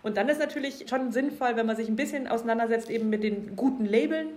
Und 0.03 0.17
dann 0.17 0.29
ist 0.29 0.39
natürlich 0.39 0.85
schon 0.87 1.11
sinnvoll, 1.11 1.55
wenn 1.55 1.65
man 1.65 1.75
sich 1.75 1.87
ein 1.87 1.95
bisschen 1.95 2.27
auseinandersetzt 2.27 2.89
eben 2.89 3.09
mit 3.09 3.23
den 3.23 3.55
guten 3.55 3.85
Labeln. 3.85 4.27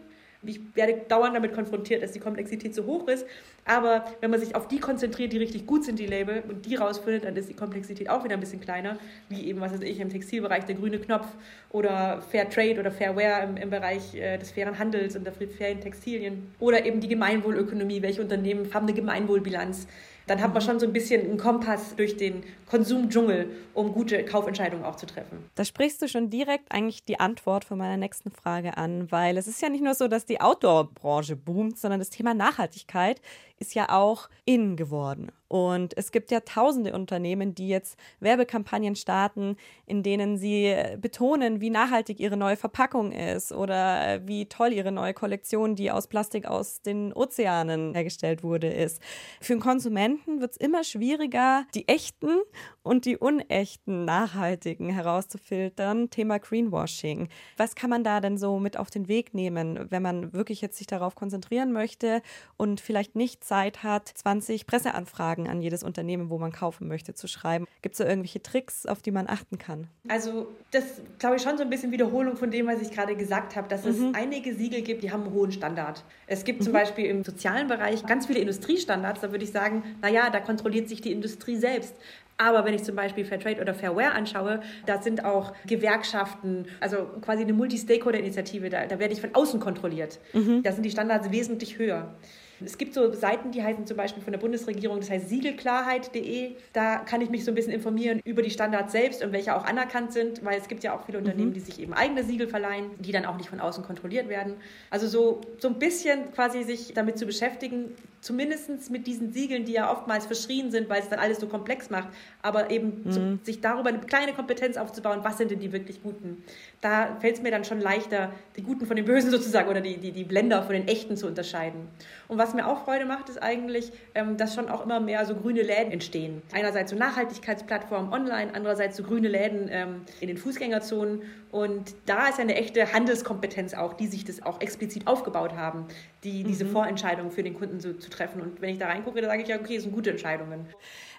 Ich 0.42 0.60
werde 0.76 1.00
dauernd 1.08 1.34
damit 1.34 1.54
konfrontiert, 1.54 2.02
dass 2.02 2.12
die 2.12 2.20
Komplexität 2.20 2.72
zu 2.72 2.86
hoch 2.86 3.08
ist. 3.08 3.26
Aber 3.64 4.04
wenn 4.20 4.30
man 4.30 4.38
sich 4.38 4.54
auf 4.54 4.68
die 4.68 4.78
konzentriert, 4.78 5.32
die 5.32 5.38
richtig 5.38 5.66
gut 5.66 5.84
sind, 5.84 5.98
die 5.98 6.06
Label, 6.06 6.44
und 6.48 6.66
die 6.66 6.76
rausfindet, 6.76 7.24
dann 7.24 7.36
ist 7.36 7.48
die 7.48 7.54
Komplexität 7.54 8.08
auch 8.08 8.22
wieder 8.22 8.34
ein 8.34 8.40
bisschen 8.40 8.60
kleiner. 8.60 8.96
Wie 9.28 9.44
eben, 9.44 9.60
was 9.60 9.72
weiß 9.72 9.80
ich, 9.80 9.98
im 9.98 10.08
Textilbereich 10.08 10.64
der 10.64 10.76
grüne 10.76 11.00
Knopf 11.00 11.26
oder 11.70 12.22
Fair 12.30 12.48
Trade 12.48 12.78
oder 12.78 12.92
Fairware 12.92 13.44
im, 13.44 13.56
im 13.56 13.70
Bereich 13.70 14.14
äh, 14.14 14.38
des 14.38 14.52
fairen 14.52 14.78
Handels 14.78 15.16
und 15.16 15.24
der 15.24 15.32
fairen 15.32 15.80
Textilien. 15.80 16.54
Oder 16.60 16.86
eben 16.86 17.00
die 17.00 17.08
Gemeinwohlökonomie. 17.08 18.02
Welche 18.02 18.22
Unternehmen 18.22 18.72
haben 18.72 18.86
eine 18.86 18.94
Gemeinwohlbilanz? 18.94 19.88
Dann 20.26 20.40
hat 20.40 20.52
man 20.52 20.62
schon 20.62 20.80
so 20.80 20.86
ein 20.86 20.92
bisschen 20.92 21.22
einen 21.22 21.38
Kompass 21.38 21.94
durch 21.96 22.16
den 22.16 22.42
Konsumdschungel, 22.66 23.50
um 23.74 23.92
gute 23.92 24.24
Kaufentscheidungen 24.24 24.84
auch 24.84 24.96
zu 24.96 25.06
treffen. 25.06 25.50
Da 25.54 25.64
sprichst 25.64 26.02
du 26.02 26.08
schon 26.08 26.30
direkt 26.30 26.72
eigentlich 26.72 27.04
die 27.04 27.20
Antwort 27.20 27.64
von 27.64 27.78
meiner 27.78 27.96
nächsten 27.96 28.30
Frage 28.30 28.76
an, 28.76 29.10
weil 29.12 29.36
es 29.36 29.46
ist 29.46 29.62
ja 29.62 29.68
nicht 29.68 29.84
nur 29.84 29.94
so, 29.94 30.08
dass 30.08 30.26
die 30.26 30.40
Outdoor-Branche 30.40 31.36
boomt, 31.36 31.78
sondern 31.78 32.00
das 32.00 32.10
Thema 32.10 32.34
Nachhaltigkeit 32.34 33.20
ist 33.58 33.74
ja 33.74 33.90
auch 33.90 34.28
in 34.44 34.76
geworden. 34.76 35.32
Und 35.48 35.96
es 35.96 36.10
gibt 36.10 36.32
ja 36.32 36.40
tausende 36.40 36.92
Unternehmen, 36.92 37.54
die 37.54 37.68
jetzt 37.68 37.98
Werbekampagnen 38.18 38.96
starten, 38.96 39.56
in 39.86 40.02
denen 40.02 40.36
sie 40.36 40.74
betonen, 41.00 41.60
wie 41.60 41.70
nachhaltig 41.70 42.18
ihre 42.18 42.36
neue 42.36 42.56
Verpackung 42.56 43.12
ist 43.12 43.52
oder 43.52 44.26
wie 44.26 44.46
toll 44.46 44.72
ihre 44.72 44.90
neue 44.90 45.14
Kollektion, 45.14 45.76
die 45.76 45.92
aus 45.92 46.08
Plastik 46.08 46.46
aus 46.46 46.82
den 46.82 47.12
Ozeanen 47.12 47.94
hergestellt 47.94 48.42
wurde, 48.42 48.68
ist. 48.68 49.00
Für 49.40 49.54
den 49.54 49.60
Konsumenten 49.60 50.40
wird 50.40 50.52
es 50.52 50.56
immer 50.56 50.82
schwieriger, 50.82 51.64
die 51.74 51.86
echten 51.86 52.38
und 52.82 53.04
die 53.04 53.16
unechten 53.16 54.04
nachhaltigen 54.04 54.90
herauszufiltern. 54.90 56.10
Thema 56.10 56.38
Greenwashing. 56.38 57.28
Was 57.56 57.76
kann 57.76 57.90
man 57.90 58.02
da 58.02 58.20
denn 58.20 58.36
so 58.36 58.58
mit 58.58 58.76
auf 58.76 58.90
den 58.90 59.06
Weg 59.06 59.32
nehmen, 59.32 59.90
wenn 59.90 60.02
man 60.02 60.32
wirklich 60.32 60.60
jetzt 60.60 60.76
sich 60.76 60.88
darauf 60.88 61.14
konzentrieren 61.14 61.72
möchte 61.72 62.20
und 62.56 62.80
vielleicht 62.80 63.14
nicht 63.14 63.44
Zeit 63.46 63.82
hat, 63.82 64.08
20 64.08 64.66
Presseanfragen 64.66 65.48
an 65.48 65.62
jedes 65.62 65.82
Unternehmen, 65.82 66.30
wo 66.30 66.38
man 66.38 66.52
kaufen 66.52 66.88
möchte, 66.88 67.14
zu 67.14 67.28
schreiben. 67.28 67.66
Gibt 67.80 67.94
es 67.94 67.98
da 67.98 68.04
irgendwelche 68.04 68.42
Tricks, 68.42 68.86
auf 68.86 69.02
die 69.02 69.12
man 69.12 69.28
achten 69.28 69.58
kann? 69.58 69.86
Also 70.08 70.48
das 70.72 70.84
glaube 71.18 71.36
ich 71.36 71.42
schon 71.42 71.56
so 71.56 71.62
ein 71.62 71.70
bisschen 71.70 71.92
Wiederholung 71.92 72.36
von 72.36 72.50
dem, 72.50 72.66
was 72.66 72.82
ich 72.82 72.90
gerade 72.90 73.14
gesagt 73.14 73.54
habe, 73.54 73.68
dass 73.68 73.84
mhm. 73.84 73.90
es 73.90 74.14
einige 74.14 74.54
Siegel 74.54 74.82
gibt, 74.82 75.02
die 75.02 75.12
haben 75.12 75.22
einen 75.22 75.32
hohen 75.32 75.52
Standard. 75.52 76.02
Es 76.26 76.44
gibt 76.44 76.60
mhm. 76.60 76.64
zum 76.64 76.72
Beispiel 76.72 77.06
im 77.06 77.24
sozialen 77.24 77.68
Bereich 77.68 78.04
ganz 78.04 78.26
viele 78.26 78.40
Industriestandards, 78.40 79.20
da 79.20 79.30
würde 79.30 79.44
ich 79.44 79.52
sagen, 79.52 79.84
naja, 80.02 80.28
da 80.30 80.40
kontrolliert 80.40 80.88
sich 80.88 81.00
die 81.00 81.12
Industrie 81.12 81.56
selbst. 81.56 81.94
Aber 82.38 82.64
wenn 82.64 82.74
ich 82.74 82.82
zum 82.82 82.96
Beispiel 82.96 83.24
Fairtrade 83.24 83.60
oder 83.60 83.74
Fairware 83.74 84.12
anschaue, 84.12 84.60
da 84.84 85.00
sind 85.00 85.24
auch 85.24 85.54
Gewerkschaften, 85.66 86.66
also 86.80 87.08
quasi 87.22 87.44
eine 87.44 87.54
Multi-Stakeholder-Initiative, 87.54 88.68
da, 88.68 88.86
da 88.86 88.98
werde 88.98 89.14
ich 89.14 89.20
von 89.20 89.34
außen 89.34 89.58
kontrolliert. 89.58 90.18
Mhm. 90.34 90.62
Da 90.62 90.72
sind 90.72 90.82
die 90.82 90.90
Standards 90.90 91.30
wesentlich 91.30 91.78
höher. 91.78 92.14
Es 92.64 92.78
gibt 92.78 92.94
so 92.94 93.12
Seiten, 93.12 93.50
die 93.50 93.62
heißen 93.62 93.86
zum 93.86 93.96
Beispiel 93.96 94.22
von 94.22 94.32
der 94.32 94.40
Bundesregierung, 94.40 95.00
das 95.00 95.10
heißt 95.10 95.28
siegelklarheit.de. 95.28 96.52
Da 96.72 96.96
kann 96.98 97.20
ich 97.20 97.30
mich 97.30 97.44
so 97.44 97.50
ein 97.50 97.54
bisschen 97.54 97.72
informieren 97.72 98.20
über 98.24 98.42
die 98.42 98.50
Standards 98.50 98.92
selbst 98.92 99.22
und 99.22 99.32
welche 99.32 99.54
auch 99.54 99.64
anerkannt 99.64 100.12
sind, 100.12 100.44
weil 100.44 100.58
es 100.58 100.68
gibt 100.68 100.82
ja 100.82 100.96
auch 100.96 101.04
viele 101.04 101.18
Unternehmen, 101.18 101.50
mhm. 101.50 101.54
die 101.54 101.60
sich 101.60 101.80
eben 101.80 101.92
eigene 101.92 102.24
Siegel 102.24 102.48
verleihen, 102.48 102.90
die 102.98 103.12
dann 103.12 103.26
auch 103.26 103.36
nicht 103.36 103.50
von 103.50 103.60
außen 103.60 103.84
kontrolliert 103.84 104.28
werden. 104.28 104.54
Also 104.90 105.06
so, 105.06 105.40
so 105.58 105.68
ein 105.68 105.78
bisschen 105.78 106.32
quasi 106.32 106.62
sich 106.62 106.94
damit 106.94 107.18
zu 107.18 107.26
beschäftigen, 107.26 107.92
zumindest 108.20 108.90
mit 108.90 109.06
diesen 109.06 109.32
Siegeln, 109.32 109.64
die 109.64 109.72
ja 109.72 109.92
oftmals 109.92 110.26
verschrien 110.26 110.70
sind, 110.70 110.88
weil 110.88 111.00
es 111.00 111.08
dann 111.08 111.18
alles 111.18 111.38
so 111.38 111.46
komplex 111.46 111.90
macht, 111.90 112.08
aber 112.42 112.70
eben 112.70 113.02
mhm. 113.04 113.10
zu, 113.10 113.38
sich 113.42 113.60
darüber 113.60 113.90
eine 113.90 114.00
kleine 114.00 114.32
Kompetenz 114.32 114.76
aufzubauen, 114.76 115.20
was 115.22 115.38
sind 115.38 115.50
denn 115.50 115.60
die 115.60 115.72
wirklich 115.72 116.02
Guten. 116.02 116.42
Da 116.86 117.16
fällt 117.18 117.34
es 117.34 117.42
mir 117.42 117.50
dann 117.50 117.64
schon 117.64 117.80
leichter, 117.80 118.30
die 118.54 118.62
Guten 118.62 118.86
von 118.86 118.94
den 118.94 119.04
Bösen 119.04 119.32
sozusagen 119.32 119.68
oder 119.68 119.80
die, 119.80 119.96
die, 119.96 120.12
die 120.12 120.22
Blender 120.22 120.62
von 120.62 120.72
den 120.72 120.86
Echten 120.86 121.16
zu 121.16 121.26
unterscheiden. 121.26 121.88
Und 122.28 122.38
was 122.38 122.54
mir 122.54 122.64
auch 122.68 122.84
Freude 122.84 123.06
macht, 123.06 123.28
ist 123.28 123.42
eigentlich, 123.42 123.90
ähm, 124.14 124.36
dass 124.36 124.54
schon 124.54 124.68
auch 124.68 124.84
immer 124.84 125.00
mehr 125.00 125.26
so 125.26 125.34
grüne 125.34 125.62
Läden 125.62 125.90
entstehen. 125.90 126.42
Einerseits 126.52 126.92
so 126.92 126.96
Nachhaltigkeitsplattformen 126.96 128.12
online, 128.12 128.52
andererseits 128.54 128.96
so 128.96 129.02
grüne 129.02 129.26
Läden 129.26 129.68
ähm, 129.68 130.02
in 130.20 130.28
den 130.28 130.38
Fußgängerzonen. 130.38 131.22
Und 131.50 131.96
da 132.06 132.28
ist 132.28 132.38
ja 132.38 132.44
eine 132.44 132.54
echte 132.54 132.92
Handelskompetenz 132.92 133.74
auch, 133.74 133.94
die 133.94 134.06
sich 134.06 134.24
das 134.24 134.44
auch 134.44 134.60
explizit 134.60 135.08
aufgebaut 135.08 135.54
haben, 135.54 135.86
die, 136.22 136.44
diese 136.44 136.66
mhm. 136.66 136.70
Vorentscheidungen 136.70 137.32
für 137.32 137.42
den 137.42 137.54
Kunden 137.54 137.80
so, 137.80 137.94
zu 137.94 138.10
treffen. 138.10 138.40
Und 138.40 138.60
wenn 138.60 138.70
ich 138.70 138.78
da 138.78 138.86
reingucke, 138.86 139.20
dann 139.20 139.30
sage 139.30 139.42
ich 139.42 139.48
ja, 139.48 139.58
okay, 139.58 139.74
das 139.74 139.82
sind 139.82 139.92
gute 139.92 140.10
Entscheidungen. 140.10 140.66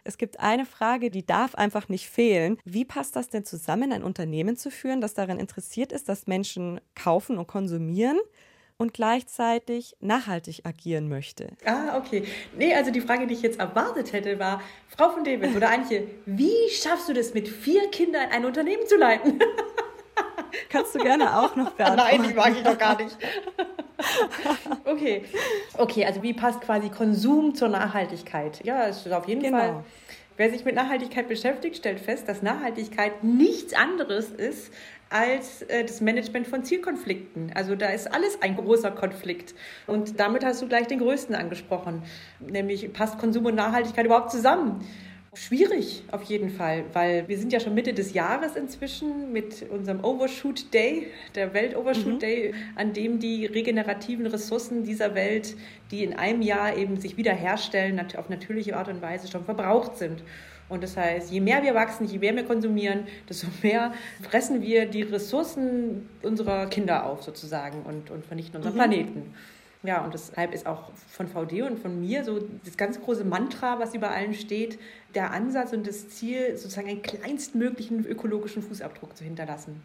Es 0.07 0.17
gibt 0.17 0.39
eine 0.39 0.65
Frage, 0.65 1.11
die 1.11 1.25
darf 1.25 1.53
einfach 1.55 1.89
nicht 1.89 2.09
fehlen. 2.09 2.57
Wie 2.63 2.85
passt 2.85 3.17
das 3.17 3.27
denn 3.27 3.43
zusammen, 3.43 3.91
ein 3.91 4.03
Unternehmen 4.03 4.55
zu 4.55 4.71
führen, 4.71 5.01
das 5.01 5.13
daran 5.13 5.37
interessiert 5.37 5.91
ist, 5.91 6.07
dass 6.07 6.27
Menschen 6.27 6.79
kaufen 6.95 7.37
und 7.37 7.47
konsumieren? 7.47 8.17
und 8.79 8.93
gleichzeitig 8.93 9.95
nachhaltig 10.01 10.61
agieren 10.63 11.09
möchte. 11.09 11.47
Ah, 11.65 11.97
okay. 11.97 12.25
Nee, 12.55 12.75
also 12.75 12.91
die 12.91 13.01
Frage, 13.01 13.25
die 13.25 13.33
ich 13.33 13.41
jetzt 13.41 13.59
erwartet 13.59 14.13
hätte, 14.13 14.37
war, 14.37 14.61
Frau 14.87 15.09
von 15.09 15.23
David 15.23 15.55
oder 15.55 15.71
Antje, 15.71 16.07
wie 16.27 16.69
schaffst 16.69 17.09
du 17.09 17.13
das, 17.13 17.33
mit 17.33 17.47
vier 17.47 17.89
Kindern 17.89 18.29
ein 18.29 18.45
Unternehmen 18.45 18.85
zu 18.85 18.95
leiten? 18.95 19.39
kannst 20.69 20.95
du 20.95 20.99
gerne 20.99 21.37
auch 21.37 21.55
noch 21.55 21.71
beantworten. 21.71 22.19
Nein, 22.19 22.29
die 22.29 22.33
mag 22.33 22.51
ich 22.55 22.63
doch 22.63 22.77
gar 22.77 23.01
nicht. 23.01 23.17
okay. 24.85 25.25
Okay, 25.77 26.05
also 26.05 26.23
wie 26.23 26.33
passt 26.33 26.61
quasi 26.61 26.89
Konsum 26.89 27.55
zur 27.55 27.69
Nachhaltigkeit? 27.69 28.63
Ja, 28.63 28.87
es 28.87 29.05
ist 29.05 29.11
auf 29.11 29.27
jeden 29.27 29.41
genau. 29.41 29.57
Fall. 29.57 29.83
Wer 30.37 30.51
sich 30.51 30.65
mit 30.65 30.75
Nachhaltigkeit 30.75 31.27
beschäftigt, 31.27 31.77
stellt 31.77 31.99
fest, 31.99 32.29
dass 32.29 32.43
Nachhaltigkeit 32.43 33.23
nichts 33.23 33.73
anderes 33.73 34.29
ist 34.29 34.71
als 35.09 35.63
äh, 35.63 35.83
das 35.83 36.01
Management 36.01 36.47
von 36.47 36.63
Zielkonflikten. 36.63 37.51
Also 37.55 37.75
da 37.75 37.87
ist 37.87 38.13
alles 38.13 38.41
ein 38.41 38.55
großer 38.55 38.91
Konflikt. 38.91 39.55
Und 39.87 40.19
damit 40.19 40.45
hast 40.45 40.61
du 40.61 40.67
gleich 40.67 40.87
den 40.87 40.99
größten 40.99 41.33
angesprochen, 41.33 42.03
nämlich 42.39 42.91
passt 42.93 43.17
Konsum 43.17 43.45
und 43.45 43.55
Nachhaltigkeit 43.55 44.05
überhaupt 44.05 44.31
zusammen? 44.31 44.85
Schwierig 45.34 46.03
auf 46.12 46.24
jeden 46.24 46.50
Fall, 46.50 46.86
weil 46.93 47.27
wir 47.27 47.38
sind 47.38 47.53
ja 47.53 47.60
schon 47.60 47.74
Mitte 47.74 47.93
des 47.93 48.13
Jahres 48.13 48.55
inzwischen 48.55 49.31
mit 49.31 49.69
unserem 49.69 50.03
Overshoot 50.03 50.74
Day, 50.74 51.07
der 51.36 51.53
Welt-Overshoot 51.53 52.15
mhm. 52.15 52.19
Day, 52.19 52.53
an 52.75 52.93
dem 52.93 53.19
die 53.19 53.46
regenerativen 53.46 54.25
Ressourcen 54.25 54.84
dieser 54.84 55.15
Welt, 55.15 55.55
die 55.91 56.03
in 56.03 56.13
einem 56.13 56.41
Jahr 56.41 56.75
eben 56.75 57.00
sich 57.00 57.17
wiederherstellen, 57.17 58.00
auf 58.17 58.29
natürliche 58.29 58.75
Art 58.77 58.88
und 58.88 59.01
Weise 59.01 59.27
schon 59.27 59.43
verbraucht 59.43 59.98
sind. 59.98 60.24
Und 60.69 60.84
das 60.84 60.98
heißt, 60.98 61.31
je 61.31 61.39
mehr 61.39 61.63
wir 61.63 61.75
wachsen, 61.75 62.05
je 62.07 62.19
mehr 62.19 62.36
wir 62.36 62.43
konsumieren, 62.43 63.07
desto 63.29 63.48
mehr 63.62 63.93
fressen 64.22 64.62
wir 64.62 64.86
die 64.86 65.03
Ressourcen 65.03 66.10
unserer 66.24 66.67
Kinder 66.67 67.05
auf 67.05 67.24
sozusagen 67.24 67.84
und, 67.84 68.12
und 68.12 68.25
vernichten 68.25 68.57
unseren 68.57 68.74
mhm. 68.74 68.77
Planeten. 68.77 69.34
Ja, 69.88 70.03
und 70.03 70.13
deshalb 70.13 70.53
ist 70.53 70.67
auch 70.67 70.91
von 71.08 71.29
VD 71.29 71.62
und 71.62 71.79
von 71.79 72.01
mir 72.01 72.25
so 72.25 72.39
das 72.65 72.75
ganz 72.75 73.00
große 73.00 73.24
Mantra, 73.24 73.79
was 73.79 73.96
über 73.96 74.12
allen 74.12 74.34
steht, 74.34 74.77
der 75.15 75.32
Ansatz 75.32 75.72
und 75.72 75.88
das 75.88 76.10
Ziel, 76.10 76.58
sozusagen 76.58 76.89
einen 76.89 77.01
kleinstmöglichen 77.01 78.06
ökologischen 78.06 78.62
Fußabdruck 78.62 79.15
zu 79.15 79.24
hinterlassen. 79.24 79.82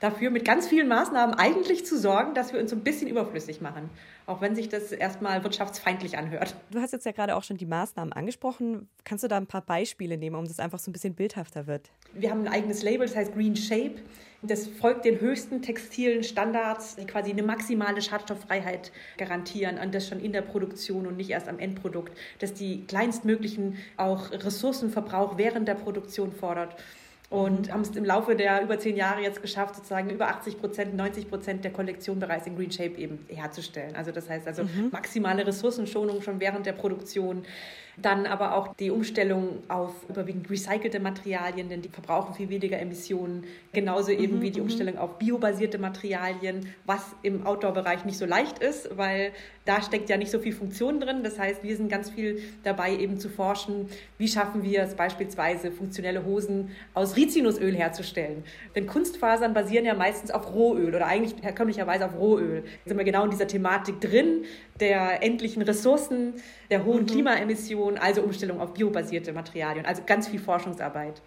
Dafür 0.00 0.30
mit 0.30 0.44
ganz 0.44 0.66
vielen 0.66 0.88
Maßnahmen 0.88 1.36
eigentlich 1.36 1.86
zu 1.86 1.96
sorgen, 1.96 2.34
dass 2.34 2.52
wir 2.52 2.58
uns 2.58 2.70
so 2.70 2.76
ein 2.76 2.82
bisschen 2.82 3.06
überflüssig 3.06 3.60
machen 3.60 3.88
auch 4.26 4.40
wenn 4.40 4.56
sich 4.56 4.68
das 4.68 4.92
erstmal 4.92 5.44
wirtschaftsfeindlich 5.44 6.18
anhört. 6.18 6.56
Du 6.70 6.80
hast 6.80 6.92
jetzt 6.92 7.06
ja 7.06 7.12
gerade 7.12 7.36
auch 7.36 7.44
schon 7.44 7.56
die 7.56 7.66
Maßnahmen 7.66 8.12
angesprochen. 8.12 8.88
Kannst 9.04 9.24
du 9.24 9.28
da 9.28 9.36
ein 9.36 9.46
paar 9.46 9.62
Beispiele 9.62 10.18
nehmen, 10.18 10.36
um 10.36 10.46
das 10.46 10.58
einfach 10.58 10.80
so 10.80 10.90
ein 10.90 10.92
bisschen 10.92 11.14
bildhafter 11.14 11.66
wird? 11.66 11.90
Wir 12.12 12.30
haben 12.30 12.40
ein 12.42 12.52
eigenes 12.52 12.82
Label, 12.82 13.06
das 13.06 13.16
heißt 13.16 13.34
Green 13.34 13.54
Shape. 13.54 13.94
Das 14.46 14.66
folgt 14.66 15.04
den 15.04 15.20
höchsten 15.20 15.62
textilen 15.62 16.22
Standards, 16.22 16.96
die 16.96 17.06
quasi 17.06 17.30
eine 17.30 17.42
maximale 17.42 18.02
Schadstofffreiheit 18.02 18.92
garantieren 19.18 19.78
und 19.78 19.94
das 19.94 20.08
schon 20.08 20.20
in 20.20 20.32
der 20.32 20.42
Produktion 20.42 21.06
und 21.06 21.16
nicht 21.16 21.30
erst 21.30 21.48
am 21.48 21.58
Endprodukt, 21.58 22.16
dass 22.38 22.54
die 22.54 22.84
kleinstmöglichen 22.86 23.76
auch 23.96 24.30
Ressourcenverbrauch 24.30 25.38
während 25.38 25.68
der 25.68 25.74
Produktion 25.74 26.32
fordert 26.32 26.76
und 27.28 27.72
haben 27.72 27.80
es 27.80 27.90
im 27.90 28.04
Laufe 28.04 28.36
der 28.36 28.62
über 28.62 28.78
zehn 28.78 28.96
Jahre 28.96 29.20
jetzt 29.20 29.42
geschafft, 29.42 29.74
sozusagen 29.74 30.10
über 30.10 30.28
80 30.28 30.60
Prozent, 30.60 30.94
90 30.94 31.28
Prozent 31.28 31.64
der 31.64 31.72
Kollektion 31.72 32.20
bereits 32.20 32.46
in 32.46 32.56
Green 32.56 32.70
Shape 32.70 32.96
eben 32.98 33.18
herzustellen. 33.28 33.96
Also 33.96 34.12
das 34.12 34.30
heißt 34.30 34.46
also 34.46 34.62
mhm. 34.62 34.90
maximale 34.92 35.44
Ressourcenschonung 35.46 36.22
schon 36.22 36.38
während 36.38 36.66
der 36.66 36.72
Produktion. 36.72 37.44
Dann 37.96 38.26
aber 38.26 38.54
auch 38.56 38.74
die 38.74 38.90
Umstellung 38.90 39.62
auf 39.68 39.92
überwiegend 40.08 40.50
recycelte 40.50 41.00
Materialien, 41.00 41.68
denn 41.68 41.82
die 41.82 41.88
verbrauchen 41.88 42.34
viel 42.34 42.50
weniger 42.50 42.78
Emissionen. 42.78 43.44
Genauso 43.72 44.10
eben 44.10 44.38
mhm, 44.38 44.42
wie 44.42 44.50
die 44.50 44.60
mhm. 44.60 44.66
Umstellung 44.66 44.98
auf 44.98 45.18
biobasierte 45.18 45.78
Materialien, 45.78 46.72
was 46.84 47.02
im 47.22 47.46
Outdoor-Bereich 47.46 48.04
nicht 48.04 48.18
so 48.18 48.26
leicht 48.26 48.58
ist, 48.58 48.96
weil 48.96 49.32
da 49.64 49.82
steckt 49.82 50.08
ja 50.10 50.16
nicht 50.16 50.30
so 50.30 50.38
viel 50.38 50.52
Funktion 50.52 51.00
drin. 51.00 51.22
Das 51.22 51.38
heißt, 51.38 51.62
wir 51.62 51.76
sind 51.76 51.88
ganz 51.88 52.10
viel 52.10 52.40
dabei, 52.62 52.96
eben 52.96 53.18
zu 53.18 53.28
forschen, 53.28 53.88
wie 54.18 54.28
schaffen 54.28 54.62
wir 54.62 54.82
es 54.82 54.94
beispielsweise, 54.94 55.72
funktionelle 55.72 56.24
Hosen 56.24 56.70
aus 56.94 57.16
Rizinusöl 57.16 57.74
herzustellen. 57.74 58.44
Denn 58.74 58.86
Kunstfasern 58.86 59.54
basieren 59.54 59.84
ja 59.84 59.94
meistens 59.94 60.30
auf 60.30 60.54
Rohöl 60.54 60.94
oder 60.94 61.06
eigentlich 61.06 61.42
herkömmlicherweise 61.42 62.06
auf 62.06 62.18
Rohöl. 62.18 62.62
Da 62.62 62.90
sind 62.90 62.98
wir 62.98 63.04
genau 63.04 63.24
in 63.24 63.30
dieser 63.30 63.46
Thematik 63.46 64.00
drin, 64.00 64.44
der 64.80 65.22
endlichen 65.22 65.62
Ressourcen, 65.62 66.34
der 66.70 66.84
hohen 66.84 67.02
mhm. 67.02 67.06
Klimaemissionen, 67.06 67.85
also 67.94 68.22
Umstellung 68.22 68.60
auf 68.60 68.74
biobasierte 68.74 69.32
Materialien, 69.32 69.86
also 69.86 70.02
ganz 70.04 70.28
viel 70.28 70.40
Forschungsarbeit. 70.40 71.22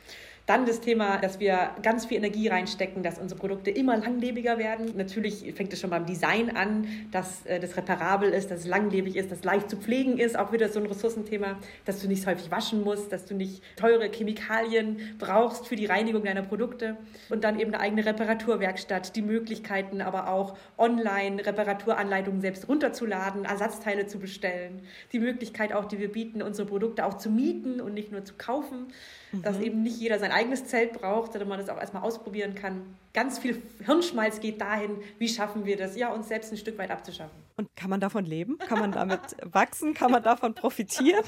Dann 0.49 0.65
das 0.65 0.81
Thema, 0.81 1.17
dass 1.17 1.39
wir 1.39 1.69
ganz 1.83 2.07
viel 2.07 2.17
Energie 2.17 2.47
reinstecken, 2.47 3.03
dass 3.03 3.19
unsere 3.19 3.39
Produkte 3.39 3.69
immer 3.69 3.95
langlebiger 3.95 4.57
werden. 4.57 4.93
Natürlich 4.97 5.53
fängt 5.53 5.71
es 5.73 5.79
schon 5.79 5.91
beim 5.91 6.07
Design 6.07 6.49
an, 6.57 6.87
dass 7.11 7.45
äh, 7.45 7.59
das 7.59 7.77
reparabel 7.77 8.31
ist, 8.31 8.49
dass 8.49 8.61
es 8.61 8.65
langlebig 8.65 9.15
ist, 9.15 9.29
dass 9.29 9.37
es 9.37 9.45
leicht 9.45 9.69
zu 9.69 9.77
pflegen 9.77 10.17
ist. 10.17 10.35
Auch 10.35 10.51
wieder 10.51 10.67
so 10.69 10.79
ein 10.79 10.87
Ressourcenthema, 10.87 11.59
dass 11.85 12.01
du 12.01 12.07
nicht 12.07 12.23
so 12.23 12.31
häufig 12.31 12.49
waschen 12.49 12.83
musst, 12.83 13.11
dass 13.11 13.25
du 13.25 13.35
nicht 13.35 13.61
teure 13.75 14.09
Chemikalien 14.09 14.97
brauchst 15.19 15.67
für 15.67 15.75
die 15.75 15.85
Reinigung 15.85 16.23
deiner 16.23 16.41
Produkte. 16.41 16.97
Und 17.29 17.43
dann 17.43 17.59
eben 17.59 17.71
eine 17.71 17.83
eigene 17.83 18.03
Reparaturwerkstatt, 18.03 19.15
die 19.15 19.21
Möglichkeiten 19.21 20.01
aber 20.01 20.31
auch 20.31 20.57
online 20.79 21.45
Reparaturanleitungen 21.45 22.41
selbst 22.41 22.67
runterzuladen, 22.67 23.45
Ersatzteile 23.45 24.07
zu 24.07 24.17
bestellen. 24.17 24.81
Die 25.11 25.19
Möglichkeit 25.19 25.73
auch, 25.73 25.85
die 25.85 25.99
wir 25.99 26.11
bieten, 26.11 26.41
unsere 26.41 26.67
Produkte 26.67 27.05
auch 27.05 27.19
zu 27.19 27.29
mieten 27.29 27.79
und 27.79 27.93
nicht 27.93 28.11
nur 28.11 28.25
zu 28.25 28.33
kaufen 28.35 28.87
mhm. 29.31 29.41
dass 29.41 29.59
eben 29.59 29.83
nicht 29.83 29.97
jeder 29.97 30.19
sein 30.19 30.31
eigenes 30.31 30.65
Zelt 30.65 30.93
braucht, 30.93 31.33
sondern 31.33 31.49
man 31.49 31.59
das 31.59 31.69
auch 31.69 31.79
erstmal 31.79 32.03
ausprobieren 32.03 32.55
kann. 32.55 32.95
Ganz 33.13 33.39
viel 33.39 33.61
Hirnschmalz 33.85 34.39
geht 34.39 34.61
dahin, 34.61 34.97
wie 35.17 35.27
schaffen 35.27 35.65
wir 35.65 35.77
das, 35.77 35.95
ja, 35.95 36.11
uns 36.11 36.27
selbst 36.27 36.51
ein 36.51 36.57
Stück 36.57 36.77
weit 36.77 36.91
abzuschaffen. 36.91 37.37
Und 37.57 37.75
kann 37.75 37.89
man 37.89 37.99
davon 37.99 38.25
leben? 38.25 38.57
Kann 38.57 38.79
man 38.79 38.91
damit 38.91 39.21
wachsen? 39.51 39.93
Kann 39.93 40.11
man 40.11 40.23
davon 40.23 40.53
profitieren, 40.53 41.23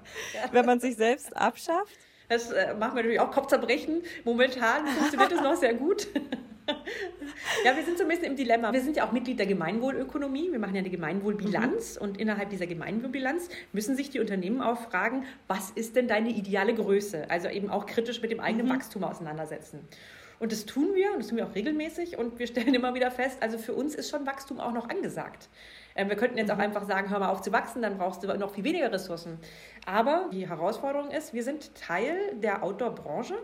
wenn 0.52 0.66
man 0.66 0.80
sich 0.80 0.96
selbst 0.96 1.36
abschafft? 1.36 1.96
Das 2.28 2.50
äh, 2.50 2.74
macht 2.74 2.94
mir 2.94 3.00
natürlich 3.00 3.20
auch 3.20 3.30
Kopfzerbrechen. 3.30 4.02
Momentan 4.24 4.86
funktioniert 4.86 5.32
das 5.32 5.40
noch 5.40 5.54
sehr 5.54 5.74
gut. 5.74 6.08
ja, 7.64 7.76
wir 7.76 7.84
sind 7.84 7.98
so 7.98 8.04
ein 8.04 8.08
bisschen 8.08 8.24
im 8.24 8.36
Dilemma. 8.36 8.72
Wir 8.72 8.80
sind 8.80 8.96
ja 8.96 9.06
auch 9.06 9.12
Mitglied 9.12 9.38
der 9.38 9.46
Gemeinwohlökonomie. 9.46 10.50
Wir 10.50 10.58
machen 10.58 10.74
ja 10.74 10.80
eine 10.80 10.90
Gemeinwohlbilanz. 10.90 11.96
Mhm. 11.96 12.02
Und 12.02 12.18
innerhalb 12.18 12.50
dieser 12.50 12.66
Gemeinwohlbilanz 12.66 13.48
müssen 13.72 13.96
sich 13.96 14.10
die 14.10 14.20
Unternehmen 14.20 14.60
auch 14.60 14.80
fragen, 14.80 15.24
was 15.46 15.70
ist 15.70 15.96
denn 15.96 16.08
deine 16.08 16.30
ideale 16.30 16.74
Größe? 16.74 17.30
Also 17.30 17.48
eben 17.48 17.70
auch 17.70 17.86
kritisch 17.86 18.20
mit 18.22 18.30
dem 18.30 18.40
eigenen 18.40 18.66
mhm. 18.66 18.72
Wachstum 18.72 19.04
auseinandersetzen. 19.04 19.80
Und 20.38 20.52
das 20.52 20.66
tun 20.66 20.94
wir 20.94 21.12
und 21.12 21.20
das 21.20 21.28
tun 21.28 21.38
wir 21.38 21.46
auch 21.46 21.54
regelmäßig. 21.54 22.18
Und 22.18 22.38
wir 22.38 22.46
stellen 22.46 22.74
immer 22.74 22.94
wieder 22.94 23.10
fest, 23.10 23.38
also 23.40 23.58
für 23.58 23.72
uns 23.72 23.94
ist 23.94 24.10
schon 24.10 24.26
Wachstum 24.26 24.60
auch 24.60 24.72
noch 24.72 24.88
angesagt. 24.88 25.48
Ähm, 25.94 26.08
wir 26.08 26.16
könnten 26.16 26.36
jetzt 26.36 26.50
auch 26.50 26.56
mhm. 26.56 26.62
einfach 26.62 26.86
sagen, 26.86 27.10
hör 27.10 27.18
mal 27.18 27.30
auf 27.30 27.42
zu 27.42 27.52
wachsen, 27.52 27.82
dann 27.82 27.96
brauchst 27.96 28.22
du 28.22 28.38
noch 28.38 28.54
viel 28.54 28.64
weniger 28.64 28.92
Ressourcen. 28.92 29.38
Aber 29.86 30.28
die 30.32 30.48
Herausforderung 30.48 31.10
ist, 31.10 31.32
wir 31.32 31.42
sind 31.42 31.74
Teil 31.74 32.16
der 32.34 32.62
Outdoor-Branche. 32.62 33.34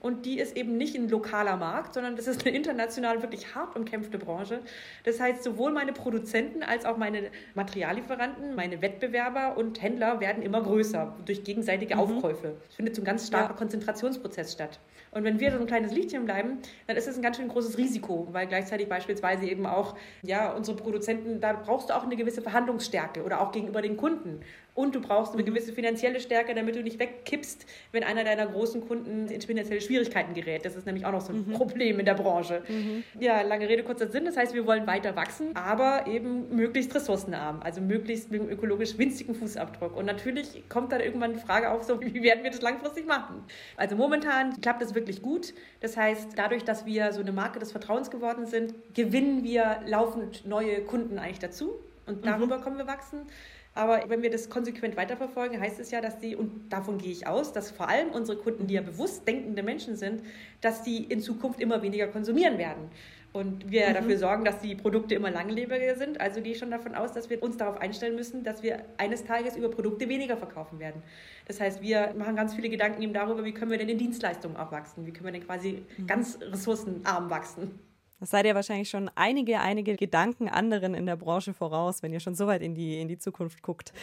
Und 0.00 0.24
die 0.24 0.38
ist 0.38 0.56
eben 0.56 0.76
nicht 0.76 0.96
ein 0.96 1.08
lokaler 1.08 1.56
Markt, 1.56 1.94
sondern 1.94 2.16
das 2.16 2.26
ist 2.26 2.46
eine 2.46 2.56
international 2.56 3.22
wirklich 3.22 3.54
hart 3.54 3.76
umkämpfte 3.76 4.18
Branche. 4.18 4.60
Das 5.04 5.20
heißt, 5.20 5.44
sowohl 5.44 5.72
meine 5.72 5.92
Produzenten 5.92 6.62
als 6.62 6.86
auch 6.86 6.96
meine 6.96 7.30
Materiallieferanten, 7.54 8.54
meine 8.54 8.80
Wettbewerber 8.80 9.56
und 9.56 9.82
Händler 9.82 10.20
werden 10.20 10.42
immer 10.42 10.62
größer 10.62 11.16
durch 11.26 11.44
gegenseitige 11.44 11.94
mhm. 11.94 12.00
Aufkäufe. 12.00 12.56
Es 12.68 12.76
findet 12.76 12.96
so 12.96 13.02
ein 13.02 13.04
ganz 13.04 13.26
starker 13.26 13.50
ja. 13.52 13.56
Konzentrationsprozess 13.56 14.52
statt. 14.52 14.80
Und 15.12 15.24
wenn 15.24 15.40
wir 15.40 15.50
so 15.50 15.58
ein 15.58 15.66
kleines 15.66 15.92
Lichtchen 15.92 16.24
bleiben, 16.24 16.58
dann 16.86 16.96
ist 16.96 17.08
es 17.08 17.16
ein 17.16 17.22
ganz 17.22 17.36
schön 17.36 17.48
großes 17.48 17.78
Risiko, 17.78 18.28
weil 18.30 18.46
gleichzeitig 18.46 18.88
beispielsweise 18.88 19.44
eben 19.46 19.66
auch, 19.66 19.96
ja, 20.22 20.52
unsere 20.52 20.76
Produzenten, 20.76 21.40
da 21.40 21.52
brauchst 21.52 21.90
du 21.90 21.96
auch 21.96 22.04
eine 22.04 22.16
gewisse 22.16 22.42
Verhandlungsstärke 22.42 23.24
oder 23.24 23.40
auch 23.40 23.50
gegenüber 23.50 23.82
den 23.82 23.96
Kunden. 23.96 24.40
Und 24.74 24.94
du 24.94 25.00
brauchst 25.00 25.34
eine 25.34 25.44
gewisse 25.44 25.72
finanzielle 25.72 26.20
Stärke, 26.20 26.54
damit 26.54 26.76
du 26.76 26.82
nicht 26.82 26.98
wegkippst, 26.98 27.66
wenn 27.92 28.04
einer 28.04 28.24
deiner 28.24 28.46
großen 28.46 28.86
Kunden 28.86 29.28
in 29.28 29.40
finanzielle 29.40 29.80
Schwierigkeiten 29.80 30.34
gerät. 30.34 30.64
Das 30.64 30.76
ist 30.76 30.86
nämlich 30.86 31.04
auch 31.06 31.12
noch 31.12 31.20
so 31.20 31.32
ein 31.32 31.46
mhm. 31.46 31.52
Problem 31.52 31.98
in 31.98 32.06
der 32.06 32.14
Branche. 32.14 32.62
Mhm. 32.68 33.04
Ja, 33.18 33.42
lange 33.42 33.68
Rede, 33.68 33.82
kurzer 33.82 34.08
Sinn. 34.08 34.24
Das 34.24 34.36
heißt, 34.36 34.54
wir 34.54 34.66
wollen 34.66 34.86
weiter 34.86 35.16
wachsen, 35.16 35.54
aber 35.56 36.06
eben 36.06 36.54
möglichst 36.54 36.94
ressourcenarm, 36.94 37.60
also 37.62 37.80
möglichst 37.80 38.30
mit 38.30 38.40
einem 38.40 38.50
ökologisch 38.50 38.96
winzigen 38.98 39.34
Fußabdruck. 39.34 39.96
Und 39.96 40.06
natürlich 40.06 40.62
kommt 40.68 40.92
dann 40.92 41.00
irgendwann 41.00 41.34
die 41.34 41.40
Frage 41.40 41.70
auf, 41.70 41.82
so, 41.82 42.00
wie 42.00 42.22
werden 42.22 42.42
wir 42.44 42.50
das 42.50 42.62
langfristig 42.62 43.06
machen? 43.06 43.44
Also 43.76 43.96
momentan 43.96 44.60
klappt 44.60 44.82
es 44.82 44.94
wirklich 44.94 45.22
gut. 45.22 45.54
Das 45.80 45.96
heißt, 45.96 46.30
dadurch, 46.36 46.64
dass 46.64 46.86
wir 46.86 47.12
so 47.12 47.20
eine 47.20 47.32
Marke 47.32 47.58
des 47.58 47.72
Vertrauens 47.72 48.10
geworden 48.10 48.46
sind, 48.46 48.74
gewinnen 48.94 49.44
wir 49.44 49.80
laufend 49.86 50.46
neue 50.46 50.82
Kunden 50.82 51.18
eigentlich 51.18 51.38
dazu. 51.38 51.74
Und 52.06 52.26
darüber 52.26 52.58
mhm. 52.58 52.62
kommen 52.62 52.78
wir 52.78 52.86
wachsen. 52.86 53.20
Aber 53.80 54.04
wenn 54.08 54.20
wir 54.20 54.28
das 54.28 54.50
konsequent 54.50 54.98
weiterverfolgen, 54.98 55.58
heißt 55.58 55.80
es 55.80 55.90
ja, 55.90 56.02
dass 56.02 56.18
die, 56.18 56.36
und 56.36 56.70
davon 56.70 56.98
gehe 56.98 57.12
ich 57.12 57.26
aus, 57.26 57.54
dass 57.54 57.70
vor 57.70 57.88
allem 57.88 58.10
unsere 58.10 58.36
Kunden, 58.36 58.66
die 58.66 58.74
ja 58.74 58.82
bewusst 58.82 59.26
denkende 59.26 59.62
Menschen 59.62 59.96
sind, 59.96 60.22
dass 60.60 60.82
die 60.82 61.04
in 61.04 61.22
Zukunft 61.22 61.60
immer 61.60 61.80
weniger 61.80 62.06
konsumieren 62.08 62.58
werden. 62.58 62.90
Und 63.32 63.70
wir 63.70 63.88
mhm. 63.88 63.94
dafür 63.94 64.18
sorgen, 64.18 64.44
dass 64.44 64.60
die 64.60 64.74
Produkte 64.74 65.14
immer 65.14 65.30
langlebiger 65.30 65.96
sind. 65.96 66.20
Also 66.20 66.42
gehe 66.42 66.52
ich 66.52 66.58
schon 66.58 66.70
davon 66.70 66.94
aus, 66.94 67.12
dass 67.12 67.30
wir 67.30 67.42
uns 67.42 67.56
darauf 67.56 67.80
einstellen 67.80 68.16
müssen, 68.16 68.44
dass 68.44 68.62
wir 68.62 68.84
eines 68.98 69.24
Tages 69.24 69.56
über 69.56 69.70
Produkte 69.70 70.10
weniger 70.10 70.36
verkaufen 70.36 70.78
werden. 70.78 71.02
Das 71.46 71.58
heißt, 71.58 71.80
wir 71.80 72.12
machen 72.18 72.36
ganz 72.36 72.54
viele 72.54 72.68
Gedanken 72.68 73.00
eben 73.00 73.14
darüber, 73.14 73.46
wie 73.46 73.54
können 73.54 73.70
wir 73.70 73.78
denn 73.78 73.88
in 73.88 73.96
Dienstleistungen 73.96 74.58
auch 74.58 74.72
wachsen? 74.72 75.06
Wie 75.06 75.12
können 75.12 75.24
wir 75.24 75.32
denn 75.32 75.46
quasi 75.46 75.84
mhm. 75.96 76.06
ganz 76.06 76.38
ressourcenarm 76.42 77.30
wachsen? 77.30 77.78
Das 78.20 78.30
seid 78.30 78.44
ihr 78.44 78.54
wahrscheinlich 78.54 78.90
schon 78.90 79.10
einige, 79.14 79.60
einige 79.60 79.96
Gedanken 79.96 80.48
anderen 80.48 80.94
in 80.94 81.06
der 81.06 81.16
Branche 81.16 81.54
voraus, 81.54 82.02
wenn 82.02 82.12
ihr 82.12 82.20
schon 82.20 82.34
so 82.34 82.46
weit 82.46 82.60
in 82.60 82.74
die, 82.74 83.00
in 83.00 83.08
die 83.08 83.18
Zukunft 83.18 83.62
guckt. 83.62 83.94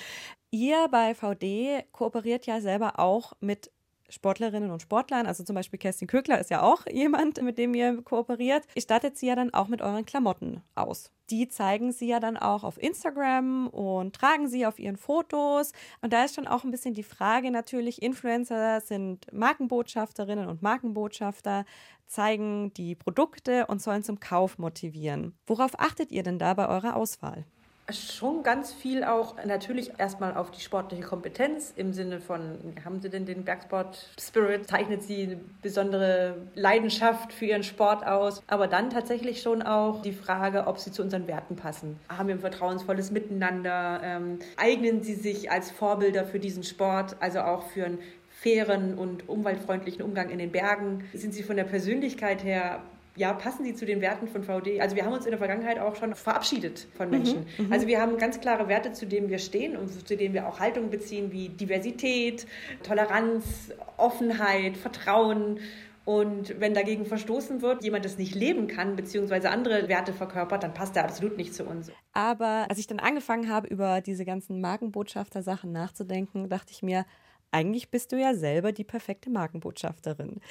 Ihr 0.49 0.87
bei 0.89 1.13
VD 1.13 1.85
kooperiert 1.91 2.47
ja 2.47 2.59
selber 2.59 2.99
auch 2.99 3.33
mit 3.39 3.71
Sportlerinnen 4.09 4.71
und 4.71 4.81
Sportlern, 4.81 5.25
also 5.25 5.43
zum 5.43 5.55
Beispiel 5.55 5.79
Kerstin 5.79 6.07
Kökler 6.07 6.39
ist 6.39 6.49
ja 6.49 6.61
auch 6.61 6.85
jemand, 6.91 7.41
mit 7.41 7.57
dem 7.57 7.73
ihr 7.73 8.01
kooperiert, 8.01 8.65
ihr 8.75 8.81
stattet 8.81 9.17
sie 9.17 9.27
ja 9.27 9.35
dann 9.35 9.53
auch 9.53 9.67
mit 9.67 9.81
euren 9.81 10.05
Klamotten 10.05 10.61
aus. 10.75 11.11
Die 11.29 11.49
zeigen 11.49 11.91
sie 11.91 12.07
ja 12.07 12.21
dann 12.21 12.37
auch 12.37 12.63
auf 12.63 12.81
Instagram 12.81 13.67
und 13.67 14.15
tragen 14.15 14.47
sie 14.47 14.65
auf 14.65 14.79
ihren 14.79 14.95
Fotos. 14.95 15.73
Und 16.01 16.13
da 16.13 16.23
ist 16.23 16.35
schon 16.35 16.47
auch 16.47 16.63
ein 16.63 16.71
bisschen 16.71 16.93
die 16.93 17.03
Frage 17.03 17.51
natürlich, 17.51 18.01
Influencer 18.01 18.79
sind 18.79 19.27
Markenbotschafterinnen 19.33 20.47
und 20.47 20.61
Markenbotschafter, 20.61 21.65
zeigen 22.05 22.73
die 22.75 22.95
Produkte 22.95 23.67
und 23.67 23.81
sollen 23.81 24.03
zum 24.03 24.21
Kauf 24.21 24.57
motivieren. 24.57 25.37
Worauf 25.45 25.77
achtet 25.77 26.13
ihr 26.13 26.23
denn 26.23 26.39
da 26.39 26.53
bei 26.53 26.69
eurer 26.69 26.95
Auswahl? 26.95 27.45
Schon 27.89 28.43
ganz 28.43 28.73
viel 28.73 29.05
auch 29.05 29.35
natürlich 29.45 29.97
erstmal 29.97 30.35
auf 30.35 30.51
die 30.51 30.59
sportliche 30.59 31.03
Kompetenz 31.03 31.71
im 31.73 31.93
Sinne 31.93 32.19
von, 32.19 32.57
haben 32.83 32.99
Sie 32.99 33.09
denn 33.09 33.25
den 33.25 33.45
Bergsport-Spirit? 33.45 34.67
Zeichnet 34.67 35.03
Sie 35.03 35.23
eine 35.23 35.39
besondere 35.61 36.35
Leidenschaft 36.53 37.31
für 37.31 37.45
Ihren 37.45 37.63
Sport 37.63 38.05
aus? 38.05 38.43
Aber 38.47 38.67
dann 38.67 38.89
tatsächlich 38.89 39.41
schon 39.41 39.61
auch 39.61 40.01
die 40.01 40.11
Frage, 40.11 40.67
ob 40.67 40.79
Sie 40.79 40.91
zu 40.91 41.01
unseren 41.01 41.27
Werten 41.27 41.55
passen. 41.55 41.97
Haben 42.09 42.27
wir 42.27 42.35
ein 42.35 42.41
vertrauensvolles 42.41 43.11
Miteinander? 43.11 44.01
Ähm, 44.03 44.39
eignen 44.57 45.01
Sie 45.01 45.15
sich 45.15 45.49
als 45.49 45.71
Vorbilder 45.71 46.25
für 46.25 46.39
diesen 46.39 46.63
Sport, 46.63 47.15
also 47.21 47.39
auch 47.39 47.63
für 47.69 47.85
einen 47.85 47.99
fairen 48.41 48.97
und 48.97 49.29
umweltfreundlichen 49.29 50.01
Umgang 50.01 50.29
in 50.29 50.39
den 50.39 50.51
Bergen? 50.51 51.05
Sind 51.13 51.33
Sie 51.33 51.41
von 51.41 51.55
der 51.55 51.63
Persönlichkeit 51.63 52.43
her 52.43 52.81
ja, 53.17 53.33
passen 53.33 53.65
sie 53.65 53.73
zu 53.73 53.85
den 53.85 53.99
Werten 53.99 54.27
von 54.27 54.43
VD? 54.43 54.79
Also 54.79 54.95
wir 54.95 55.03
haben 55.03 55.13
uns 55.13 55.25
in 55.25 55.31
der 55.31 55.39
Vergangenheit 55.39 55.79
auch 55.79 55.95
schon 55.95 56.13
verabschiedet 56.13 56.87
von 56.95 57.07
mhm, 57.07 57.11
Menschen. 57.11 57.45
Mhm, 57.57 57.73
also 57.73 57.87
wir 57.87 57.99
haben 57.99 58.17
ganz 58.17 58.39
klare 58.39 58.67
Werte, 58.67 58.93
zu 58.93 59.07
denen 59.07 59.29
wir 59.29 59.39
stehen 59.39 59.75
und 59.75 59.89
zu 60.07 60.15
denen 60.15 60.33
wir 60.33 60.47
auch 60.47 60.59
Haltung 60.59 60.91
beziehen, 60.91 61.31
wie 61.31 61.49
Diversität, 61.49 62.45
Toleranz, 62.83 63.73
Offenheit, 63.97 64.77
Vertrauen. 64.77 65.59
Und 66.05 66.57
wenn 66.61 66.73
dagegen 66.73 67.05
verstoßen 67.05 67.61
wird, 67.61 67.83
jemand 67.83 68.05
das 68.05 68.17
nicht 68.17 68.33
leben 68.35 68.67
kann, 68.67 68.95
beziehungsweise 68.95 69.49
andere 69.49 69.89
Werte 69.89 70.13
verkörpert, 70.13 70.63
dann 70.63 70.73
passt 70.73 70.95
er 70.95 71.03
absolut 71.03 71.35
nicht 71.35 71.53
zu 71.53 71.65
uns. 71.65 71.91
Aber 72.13 72.67
als 72.69 72.77
ich 72.77 72.87
dann 72.87 72.99
angefangen 72.99 73.49
habe, 73.49 73.67
über 73.67 73.99
diese 73.99 74.23
ganzen 74.23 74.61
Markenbotschafter-Sachen 74.61 75.71
nachzudenken, 75.71 76.47
dachte 76.47 76.71
ich 76.71 76.81
mir, 76.81 77.03
eigentlich 77.51 77.89
bist 77.89 78.11
du 78.11 78.17
ja 78.17 78.33
selber 78.33 78.71
die 78.71 78.83
perfekte 78.83 79.29
Markenbotschafterin, 79.29 80.41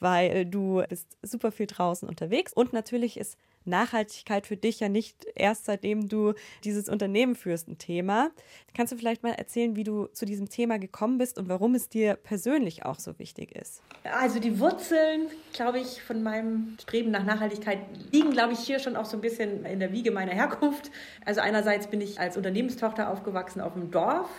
weil 0.00 0.46
du 0.46 0.82
bist 0.88 1.16
super 1.22 1.52
viel 1.52 1.66
draußen 1.66 2.08
unterwegs 2.08 2.52
und 2.52 2.72
natürlich 2.72 3.18
ist 3.18 3.36
Nachhaltigkeit 3.66 4.46
für 4.46 4.56
dich 4.56 4.80
ja 4.80 4.88
nicht 4.88 5.26
erst 5.34 5.64
seitdem 5.66 6.08
du 6.08 6.34
dieses 6.64 6.88
Unternehmen 6.88 7.34
führst 7.34 7.68
ein 7.68 7.78
Thema. 7.78 8.30
Kannst 8.74 8.92
du 8.92 8.96
vielleicht 8.96 9.22
mal 9.22 9.32
erzählen, 9.32 9.76
wie 9.76 9.84
du 9.84 10.06
zu 10.06 10.24
diesem 10.24 10.48
Thema 10.48 10.78
gekommen 10.78 11.18
bist 11.18 11.38
und 11.38 11.48
warum 11.48 11.74
es 11.74 11.88
dir 11.88 12.14
persönlich 12.14 12.84
auch 12.84 12.98
so 12.98 13.18
wichtig 13.18 13.54
ist? 13.54 13.82
Also 14.04 14.38
die 14.38 14.60
Wurzeln, 14.60 15.28
glaube 15.52 15.80
ich, 15.80 16.02
von 16.02 16.22
meinem 16.22 16.76
Streben 16.80 17.10
nach 17.10 17.24
Nachhaltigkeit 17.24 17.80
liegen, 18.12 18.30
glaube 18.30 18.52
ich, 18.52 18.60
hier 18.60 18.78
schon 18.78 18.96
auch 18.96 19.04
so 19.04 19.16
ein 19.16 19.20
bisschen 19.20 19.64
in 19.66 19.80
der 19.80 19.92
Wiege 19.92 20.10
meiner 20.10 20.32
Herkunft. 20.32 20.90
Also 21.24 21.40
einerseits 21.40 21.88
bin 21.88 22.00
ich 22.00 22.20
als 22.20 22.36
Unternehmenstochter 22.36 23.10
aufgewachsen 23.10 23.60
auf 23.60 23.72
dem 23.74 23.90
Dorf 23.90 24.30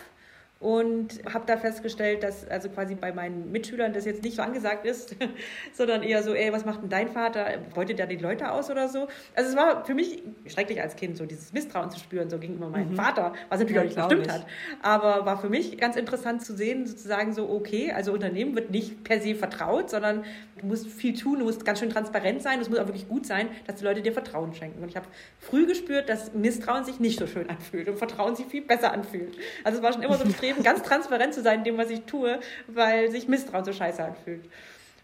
und 0.60 1.20
habe 1.32 1.44
da 1.46 1.56
festgestellt, 1.56 2.24
dass 2.24 2.46
also 2.48 2.68
quasi 2.68 2.96
bei 2.96 3.12
meinen 3.12 3.52
Mitschülern 3.52 3.92
das 3.92 4.04
jetzt 4.04 4.24
nicht 4.24 4.36
so 4.36 4.42
angesagt 4.42 4.84
ist, 4.84 5.14
sondern 5.72 6.02
eher 6.02 6.22
so, 6.24 6.34
ey, 6.34 6.52
was 6.52 6.64
macht 6.64 6.82
denn 6.82 6.88
dein 6.88 7.08
Vater? 7.08 7.46
Beutet 7.74 8.00
der 8.00 8.08
die 8.08 8.16
Leute 8.16 8.50
aus 8.50 8.68
oder 8.68 8.88
so? 8.88 9.06
Also 9.36 9.50
es 9.50 9.56
war 9.56 9.84
für 9.84 9.94
mich 9.94 10.22
schrecklich 10.46 10.82
als 10.82 10.96
Kind, 10.96 11.16
so 11.16 11.26
dieses 11.26 11.52
Misstrauen 11.52 11.90
zu 11.90 12.00
spüren, 12.00 12.28
so 12.28 12.38
gegenüber 12.38 12.68
meinem 12.68 12.90
mhm. 12.90 12.96
Vater, 12.96 13.34
was 13.48 13.60
natürlich 13.60 13.76
ja, 13.76 13.82
auch 13.82 14.10
nicht 14.10 14.18
bestimmt 14.18 14.32
hat. 14.32 14.46
Aber 14.82 15.24
war 15.26 15.40
für 15.40 15.48
mich 15.48 15.78
ganz 15.78 15.94
interessant 15.94 16.44
zu 16.44 16.56
sehen, 16.56 16.86
sozusagen 16.86 17.32
so, 17.32 17.48
okay, 17.48 17.92
also 17.92 18.12
Unternehmen 18.12 18.56
wird 18.56 18.70
nicht 18.70 19.04
per 19.04 19.20
se 19.20 19.36
vertraut, 19.36 19.90
sondern 19.90 20.24
du 20.58 20.66
musst 20.66 20.88
viel 20.88 21.16
tun, 21.16 21.38
du 21.38 21.44
musst 21.44 21.64
ganz 21.64 21.78
schön 21.78 21.90
transparent 21.90 22.42
sein, 22.42 22.58
es 22.60 22.68
muss 22.68 22.80
auch 22.80 22.86
wirklich 22.86 23.08
gut 23.08 23.26
sein, 23.26 23.48
dass 23.68 23.76
die 23.76 23.84
Leute 23.84 24.02
dir 24.02 24.12
Vertrauen 24.12 24.52
schenken. 24.54 24.82
Und 24.82 24.88
ich 24.88 24.96
habe 24.96 25.06
früh 25.38 25.66
gespürt, 25.66 26.08
dass 26.08 26.34
Misstrauen 26.34 26.84
sich 26.84 26.98
nicht 26.98 27.20
so 27.20 27.28
schön 27.28 27.48
anfühlt 27.48 27.88
und 27.88 27.96
Vertrauen 27.96 28.34
sich 28.34 28.46
viel 28.46 28.62
besser 28.62 28.92
anfühlt. 28.92 29.36
Also 29.62 29.78
es 29.78 29.84
war 29.84 29.92
schon 29.92 30.02
immer 30.02 30.16
so 30.16 30.24
ein 30.28 30.32
Streben, 30.32 30.47
ganz 30.62 30.82
transparent 30.82 31.34
zu 31.34 31.42
sein 31.42 31.58
in 31.58 31.64
dem, 31.64 31.78
was 31.78 31.90
ich 31.90 32.02
tue, 32.02 32.40
weil 32.66 33.10
sich 33.10 33.28
Misstrauen 33.28 33.64
so 33.64 33.72
scheiße 33.72 34.02
anfühlt. 34.02 34.44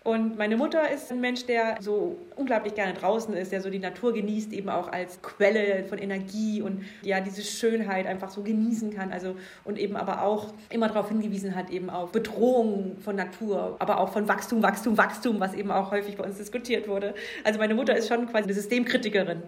Und 0.04 0.37
meine 0.37 0.58
Mutter 0.58 0.90
ist 0.90 1.11
ein 1.11 1.23
Mensch, 1.23 1.46
der 1.46 1.78
so 1.80 2.18
unglaublich 2.37 2.75
gerne 2.75 2.92
draußen 2.92 3.32
ist, 3.32 3.52
der 3.52 3.62
so 3.62 3.70
die 3.70 3.78
Natur 3.78 4.12
genießt, 4.12 4.52
eben 4.52 4.68
auch 4.68 4.88
als 4.88 5.23
Quelle 5.23 5.87
von 5.88 5.96
Energie 5.96 6.61
und 6.61 6.84
ja, 7.00 7.20
diese 7.20 7.40
Schönheit 7.40 8.06
einfach 8.06 8.28
so 8.28 8.42
genießen 8.42 8.92
kann. 8.92 9.12
Also 9.12 9.34
und 9.64 9.78
eben 9.78 9.96
aber 9.96 10.23
auch 10.23 10.52
immer 10.68 10.88
darauf 10.88 11.08
hingewiesen 11.08 11.56
hat, 11.56 11.70
eben 11.70 11.88
auf 11.88 12.12
Bedrohung 12.12 12.99
von 12.99 13.16
Natur, 13.16 13.76
aber 13.78 13.98
auch 13.98 14.12
von 14.12 14.28
Wachstum, 14.28 14.62
Wachstum, 14.62 14.98
Wachstum, 14.98 15.40
was 15.40 15.55
eben 15.55 15.70
auch 15.70 15.90
häufig 15.90 16.18
bei 16.18 16.24
uns 16.24 16.37
diskutiert 16.37 16.87
wurde. 16.87 17.14
Also 17.42 17.59
meine 17.59 17.74
Mutter 17.74 17.96
ist 17.96 18.07
schon 18.09 18.26
quasi 18.26 18.44
eine 18.44 18.52
Systemkritikerin. 18.52 19.42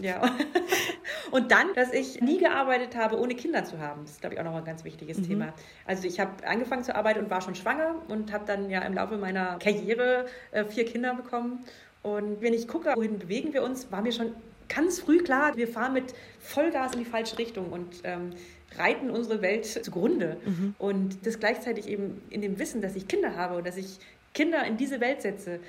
Ja. 0.00 0.22
Und 1.32 1.50
dann, 1.50 1.74
dass 1.74 1.92
ich 1.92 2.20
nie 2.20 2.38
gearbeitet 2.38 2.94
habe, 2.94 3.18
ohne 3.18 3.34
Kinder 3.34 3.64
zu 3.64 3.80
haben. 3.80 4.02
Das 4.02 4.12
ist, 4.12 4.20
glaube 4.20 4.34
ich, 4.34 4.40
auch 4.40 4.44
noch 4.44 4.54
ein 4.54 4.64
ganz 4.64 4.84
wichtiges 4.84 5.18
mhm. 5.18 5.26
Thema. 5.26 5.54
Also 5.84 6.06
ich 6.06 6.20
habe 6.20 6.46
angefangen 6.46 6.84
zu 6.84 6.94
arbeiten 6.94 7.18
und 7.24 7.30
war 7.30 7.40
schon 7.40 7.56
schwanger 7.56 7.96
und 8.06 8.32
habe 8.32 8.44
dann 8.46 8.70
ja 8.70 8.82
im 8.82 8.94
Laufe 8.94 9.16
meiner 9.16 9.58
Karriere 9.58 9.95
Karriere 9.96 10.26
äh, 10.52 10.64
vier 10.64 10.84
Kinder 10.84 11.14
bekommen. 11.14 11.64
Und 12.02 12.40
wenn 12.40 12.54
ich 12.54 12.68
gucke, 12.68 12.92
wohin 12.94 13.18
bewegen 13.18 13.52
wir 13.52 13.62
uns, 13.62 13.90
war 13.90 14.02
mir 14.02 14.12
schon 14.12 14.32
ganz 14.68 15.00
früh 15.00 15.22
klar, 15.22 15.56
wir 15.56 15.68
fahren 15.68 15.92
mit 15.92 16.14
Vollgas 16.40 16.92
in 16.92 17.00
die 17.00 17.04
falsche 17.04 17.38
Richtung 17.38 17.70
und 17.72 18.00
ähm, 18.04 18.30
reiten 18.76 19.10
unsere 19.10 19.42
Welt 19.42 19.66
zugrunde. 19.66 20.36
Mhm. 20.44 20.74
Und 20.78 21.26
das 21.26 21.38
gleichzeitig 21.38 21.88
eben 21.88 22.22
in 22.30 22.42
dem 22.42 22.58
Wissen, 22.58 22.80
dass 22.80 22.96
ich 22.96 23.08
Kinder 23.08 23.36
habe 23.36 23.56
und 23.56 23.66
dass 23.66 23.76
ich 23.76 23.98
Kinder 24.36 24.64
in 24.66 24.76
diese 24.76 25.00
Welt 25.00 25.22
setze. 25.22 25.60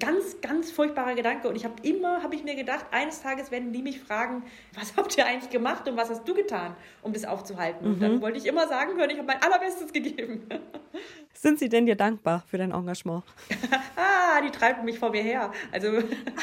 Ganz, 0.00 0.40
ganz 0.40 0.72
furchtbarer 0.72 1.14
Gedanke. 1.14 1.48
Und 1.48 1.54
ich 1.54 1.64
habe 1.64 1.76
immer, 1.82 2.24
habe 2.24 2.34
ich 2.34 2.42
mir 2.42 2.56
gedacht, 2.56 2.84
eines 2.90 3.22
Tages 3.22 3.52
werden 3.52 3.72
die 3.72 3.82
mich 3.82 4.00
fragen, 4.00 4.42
was 4.74 4.96
habt 4.96 5.16
ihr 5.16 5.24
eigentlich 5.24 5.48
gemacht 5.50 5.86
und 5.88 5.96
was 5.96 6.10
hast 6.10 6.26
du 6.26 6.34
getan, 6.34 6.74
um 7.02 7.12
das 7.12 7.24
aufzuhalten? 7.24 7.86
Mhm. 7.86 7.94
Und 7.94 8.02
dann 8.02 8.14
mhm. 8.16 8.20
wollte 8.22 8.38
ich 8.38 8.46
immer 8.46 8.66
sagen 8.66 8.96
können, 8.96 9.10
ich 9.10 9.18
habe 9.18 9.28
mein 9.28 9.40
allerbestes 9.40 9.92
gegeben. 9.92 10.44
Sind 11.34 11.60
sie 11.60 11.68
denn 11.68 11.86
dir 11.86 11.94
dankbar 11.94 12.42
für 12.48 12.58
dein 12.58 12.72
Engagement? 12.72 13.22
ah, 13.96 14.40
die 14.40 14.50
treiben 14.50 14.84
mich 14.84 14.98
vor 14.98 15.10
mir 15.10 15.22
her. 15.22 15.52
Also 15.70 15.92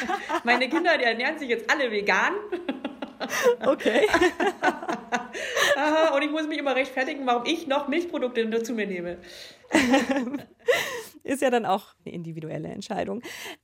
meine 0.44 0.70
Kinder, 0.70 0.96
die 0.96 1.04
ernähren 1.04 1.38
sich 1.38 1.50
jetzt 1.50 1.70
alle 1.70 1.90
vegan. 1.90 2.32
Okay. 3.60 4.06
und 6.14 6.22
ich 6.22 6.30
muss 6.30 6.46
mich 6.46 6.58
immer 6.58 6.74
rechtfertigen, 6.74 7.26
warum 7.26 7.44
ich 7.44 7.66
noch 7.66 7.88
Milchprodukte 7.88 8.46
dazu 8.46 8.72
mir 8.72 8.86
nehme. 8.86 9.18
Ist 11.24 11.40
ja 11.40 11.50
dann 11.50 11.64
auch 11.64 11.94
eine 12.04 12.14
individuelle 12.14 12.68
Entscheidung. 12.68 13.22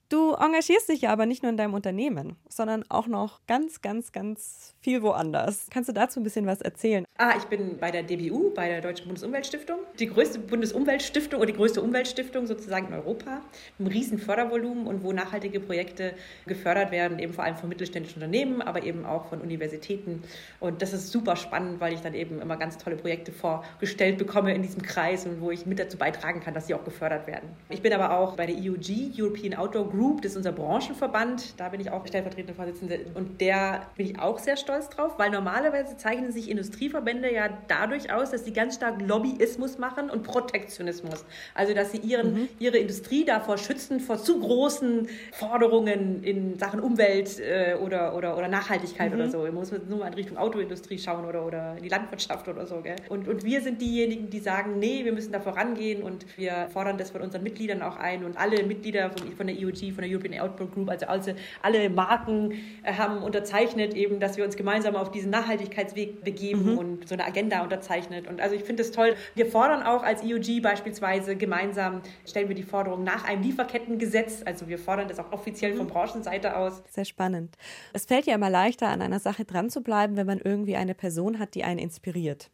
Du 0.09 0.33
engagierst 0.33 0.89
dich 0.89 1.03
ja 1.03 1.13
aber 1.13 1.27
nicht 1.27 1.43
nur 1.43 1.51
in 1.51 1.57
deinem 1.57 1.75
Unternehmen, 1.75 2.37
sondern 2.49 2.85
auch 2.89 3.07
noch 3.07 3.47
ganz, 3.47 3.83
ganz, 3.83 4.13
ganz 4.13 4.75
viel 4.81 5.03
woanders. 5.03 5.67
Kannst 5.71 5.89
du 5.89 5.93
dazu 5.93 6.19
ein 6.19 6.25
bisschen 6.25 6.47
was 6.47 6.63
erzählen? 6.63 7.05
Ah, 7.19 7.35
ich 7.37 7.45
bin 7.45 7.77
bei 7.79 7.91
der 7.91 8.03
DBU, 8.03 8.55
bei 8.55 8.69
der 8.69 8.81
Deutschen 8.81 9.07
Bundesumweltstiftung. 9.07 9.79
Die 9.99 10.07
größte 10.07 10.39
Bundesumweltstiftung 10.39 11.39
oder 11.39 11.47
die 11.47 11.57
größte 11.57 11.83
Umweltstiftung 11.83 12.47
sozusagen 12.47 12.89
in 12.89 12.95
Europa. 12.95 13.43
Ein 13.79 13.87
riesen 13.87 14.19
Fördervolumen 14.19 14.87
und 14.87 15.05
wo 15.05 15.13
nachhaltige 15.13 15.61
Projekte 15.61 16.15
gefördert 16.47 16.91
werden, 16.91 17.19
eben 17.19 17.35
vor 17.35 17.45
allem 17.45 17.57
von 17.57 17.69
mittelständischen 17.69 18.23
Unternehmen, 18.23 18.63
aber 18.63 18.83
eben 18.83 19.05
auch 19.05 19.27
von 19.27 19.43
Universitäten. 19.43 20.23
Und 20.61 20.81
das 20.81 20.95
ist 20.95 21.13
super 21.13 21.37
spannend, 21.37 21.79
weil 21.81 21.93
ich 21.93 22.01
dann 22.01 22.15
eben 22.15 22.41
immer 22.41 22.57
ganz 22.57 22.79
tolle 22.79 22.97
Projekte 22.97 23.33
vorgestellt 23.33 24.17
bekomme 24.17 24.55
in 24.55 24.63
diesem 24.63 24.81
Kreis 24.81 25.27
und 25.27 25.41
wo 25.43 25.51
ich 25.51 25.67
mit 25.67 25.79
dazu 25.79 25.99
beitragen 25.99 26.41
kann, 26.41 26.55
dass 26.55 26.67
sie 26.67 26.75
auch 26.75 26.85
gefördert 26.85 27.27
werden. 27.27 27.50
Ich 27.69 27.83
bin 27.83 27.93
aber 27.93 28.17
auch 28.19 28.37
bei 28.37 28.47
der 28.47 28.57
EUG, 28.57 29.13
European 29.19 29.55
Outdoor 29.55 29.89
Group 29.89 30.21
das 30.23 30.33
ist 30.33 30.37
unser 30.37 30.53
Branchenverband, 30.53 31.59
da 31.59 31.69
bin 31.69 31.81
ich 31.81 31.91
auch 31.91 32.07
stellvertretende 32.07 32.55
Vorsitzende 32.55 33.01
und 33.15 33.41
der 33.41 33.83
bin 33.97 34.07
ich 34.07 34.19
auch 34.19 34.39
sehr 34.39 34.57
stolz 34.57 34.89
drauf, 34.89 35.19
weil 35.19 35.31
normalerweise 35.31 35.97
zeichnen 35.97 36.33
sich 36.33 36.51
Industrieverbände 36.51 37.33
ja 37.33 37.49
dadurch 37.69 38.13
aus, 38.13 38.31
dass 38.31 38.45
sie 38.45 38.53
ganz 38.53 38.77
stark 38.77 39.01
Lobbyismus 39.01 39.79
machen 39.79 40.11
und 40.11 40.23
Protektionismus. 40.23 41.25
Also, 41.55 41.75
dass 41.75 41.93
sie 41.93 41.99
ihren, 41.99 42.35
mhm. 42.35 42.49
ihre 42.59 42.79
Industrie 42.79 43.25
davor 43.25 43.59
schützen, 43.59 44.01
vor 44.01 44.19
zu 44.19 44.41
großen 44.41 45.09
Forderungen 45.33 46.23
in 46.23 46.59
Sachen 46.59 46.81
Umwelt 46.81 47.39
äh, 47.41 47.75
oder, 47.75 48.15
oder, 48.17 48.37
oder 48.37 48.49
Nachhaltigkeit 48.49 49.13
mhm. 49.13 49.21
oder 49.21 49.31
so. 49.31 49.39
Man 49.39 49.55
muss 49.55 49.73
nur 49.89 49.99
mal 49.99 50.09
in 50.09 50.15
Richtung 50.15 50.37
Autoindustrie 50.37 50.99
schauen 50.99 51.25
oder, 51.25 51.47
oder 51.47 51.77
in 51.77 51.83
die 51.83 51.89
Landwirtschaft 51.89 52.49
oder 52.49 52.67
so. 52.67 52.81
Gell? 52.83 52.97
Und, 53.09 53.29
und 53.29 53.45
wir 53.45 53.61
sind 53.61 53.81
diejenigen, 53.81 54.31
die 54.31 54.41
sagen, 54.41 54.79
nee, 54.79 55.05
wir 55.05 55.13
müssen 55.13 55.33
da 55.33 55.41
vorangehen 55.41 56.03
und 56.03 56.27
wir 56.37 56.69
fordern 56.73 56.99
das 56.99 57.11
von 57.11 57.23
unseren 57.23 57.40
Mitgliedern 57.43 57.83
auch 57.83 57.97
ein 57.97 58.25
und 58.25 58.37
alle 58.37 58.65
Mitglieder 58.65 59.11
von, 59.11 59.33
von 59.33 59.47
der 59.47 59.57
EUG 59.57 59.93
von 59.93 60.03
der 60.03 60.11
European 60.11 60.41
Outdoor 60.41 60.69
Group, 60.69 60.91
also, 60.91 61.07
also 61.07 61.33
alle 61.63 61.91
Marken 61.91 62.53
äh, 62.83 62.93
haben 62.93 63.23
unterzeichnet 63.23 63.95
eben, 63.95 64.21
dass 64.21 64.37
wir 64.37 64.45
uns 64.45 64.57
gemeinsam 64.57 64.97
auf 64.97 65.11
diesen 65.11 65.31
Nachhaltigkeitsweg 65.31 66.25
begeben 66.25 66.73
mhm. 66.73 66.79
und 66.79 67.09
so 67.09 67.15
eine 67.15 67.25
Agenda 67.25 67.63
unterzeichnet. 67.63 68.29
Und 68.29 68.41
also 68.41 68.55
ich 68.55 68.65
finde 68.65 68.83
es 68.83 68.91
toll. 68.91 69.15
Wir 69.35 69.47
fordern 69.47 69.83
auch 69.83 70.03
als 70.03 70.23
EUG 70.23 70.63
beispielsweise 70.63 71.37
gemeinsam, 71.37 72.03
stellen 72.27 72.49
wir 72.49 72.57
die 72.57 72.63
Forderung 72.63 73.05
nach 73.05 73.25
einem 73.25 73.43
Lieferkettengesetz. 73.43 74.43
Also 74.45 74.69
wir 74.69 74.79
fordern 74.79 75.09
das 75.09 75.19
auch 75.19 75.33
offiziell 75.33 75.75
von 75.75 75.87
mhm. 75.87 75.91
Branchenseite 75.91 76.57
aus. 76.57 76.83
Sehr 76.91 77.05
spannend. 77.05 77.57
Es 77.93 78.07
fällt 78.07 78.27
ja 78.27 78.35
immer 78.35 78.51
leichter, 78.51 78.89
an 78.89 79.03
einer 79.03 79.21
Sache 79.21 79.45
dran 79.45 79.71
zu 79.71 79.83
bleiben, 79.83 80.17
wenn 80.17 80.27
man 80.27 80.39
irgendwie 80.39 80.77
eine 80.77 80.95
Person 80.95 81.39
hat, 81.39 81.55
die 81.55 81.65
einen 81.65 81.79
inspiriert. 81.79 82.51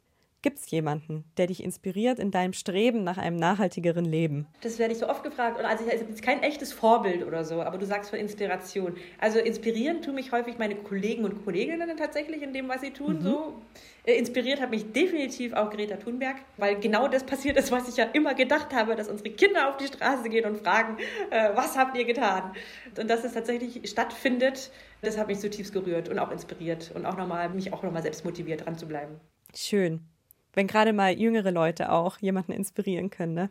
Gibt 0.47 0.61
es 0.61 0.71
jemanden, 0.71 1.25
der 1.39 1.49
dich 1.49 1.61
inspiriert 1.61 2.21
in 2.21 2.31
deinem 2.31 2.53
Streben 2.53 3.03
nach 3.03 3.19
einem 3.19 3.37
nachhaltigeren 3.37 4.05
Leben? 4.05 4.47
Das 4.61 4.79
werde 4.79 4.93
ich 4.93 5.01
so 5.01 5.09
oft 5.09 5.25
gefragt. 5.25 5.59
Und 5.59 5.65
also 5.65 5.85
ich 5.85 5.93
ist 5.93 6.23
kein 6.23 6.41
echtes 6.45 6.73
Vorbild 6.73 7.27
oder 7.27 7.43
so, 7.43 7.63
aber 7.63 7.79
du 7.79 7.85
sagst 7.85 8.11
von 8.11 8.21
Inspiration. 8.21 8.95
Also 9.19 9.41
inspirieren 9.41 10.03
tun 10.03 10.15
mich 10.15 10.31
häufig 10.31 10.57
meine 10.57 10.77
Kollegen 10.77 11.25
und 11.25 11.45
Kolleginnen 11.45 11.97
tatsächlich 11.97 12.43
in 12.43 12.53
dem, 12.53 12.69
was 12.69 12.83
sie 12.83 12.93
tun. 12.93 13.17
Mhm. 13.17 13.23
So. 13.23 13.55
Äh, 14.05 14.19
inspiriert 14.19 14.61
hat 14.61 14.71
mich 14.71 14.93
definitiv 14.93 15.53
auch 15.53 15.69
Greta 15.69 15.97
Thunberg, 15.97 16.37
weil 16.59 16.79
genau 16.79 17.09
das 17.09 17.25
passiert 17.25 17.57
ist, 17.57 17.73
was 17.73 17.89
ich 17.89 17.97
ja 17.97 18.05
immer 18.05 18.35
gedacht 18.35 18.73
habe, 18.73 18.95
dass 18.95 19.09
unsere 19.09 19.31
Kinder 19.31 19.69
auf 19.69 19.79
die 19.79 19.89
Straße 19.89 20.29
gehen 20.29 20.45
und 20.45 20.59
fragen, 20.59 20.97
äh, 21.31 21.57
was 21.57 21.77
habt 21.77 21.99
ihr 21.99 22.05
getan? 22.05 22.53
Und 22.97 23.11
dass 23.11 23.25
es 23.25 23.33
tatsächlich 23.33 23.91
stattfindet, 23.91 24.71
das 25.03 25.19
hat 25.19 25.27
mich 25.27 25.41
zutiefst 25.41 25.73
gerührt 25.73 26.09
und 26.09 26.21
auch 26.21 26.31
inspiriert 26.31 26.93
und 26.95 27.05
auch 27.05 27.17
nochmal, 27.17 27.49
mich 27.49 27.73
auch 27.73 27.83
nochmal 27.83 28.03
selbst 28.03 28.25
motiviert, 28.25 28.65
dran 28.65 28.79
zu 28.79 28.87
bleiben. 28.87 29.19
Schön 29.53 30.07
wenn 30.57 30.67
gerade 30.67 30.93
mal 30.93 31.17
jüngere 31.17 31.53
Leute 31.53 31.93
auch 31.93 32.19
jemanden 32.19 32.53
inspirieren 32.53 33.11
können. 33.11 33.35
Ne? 33.35 33.51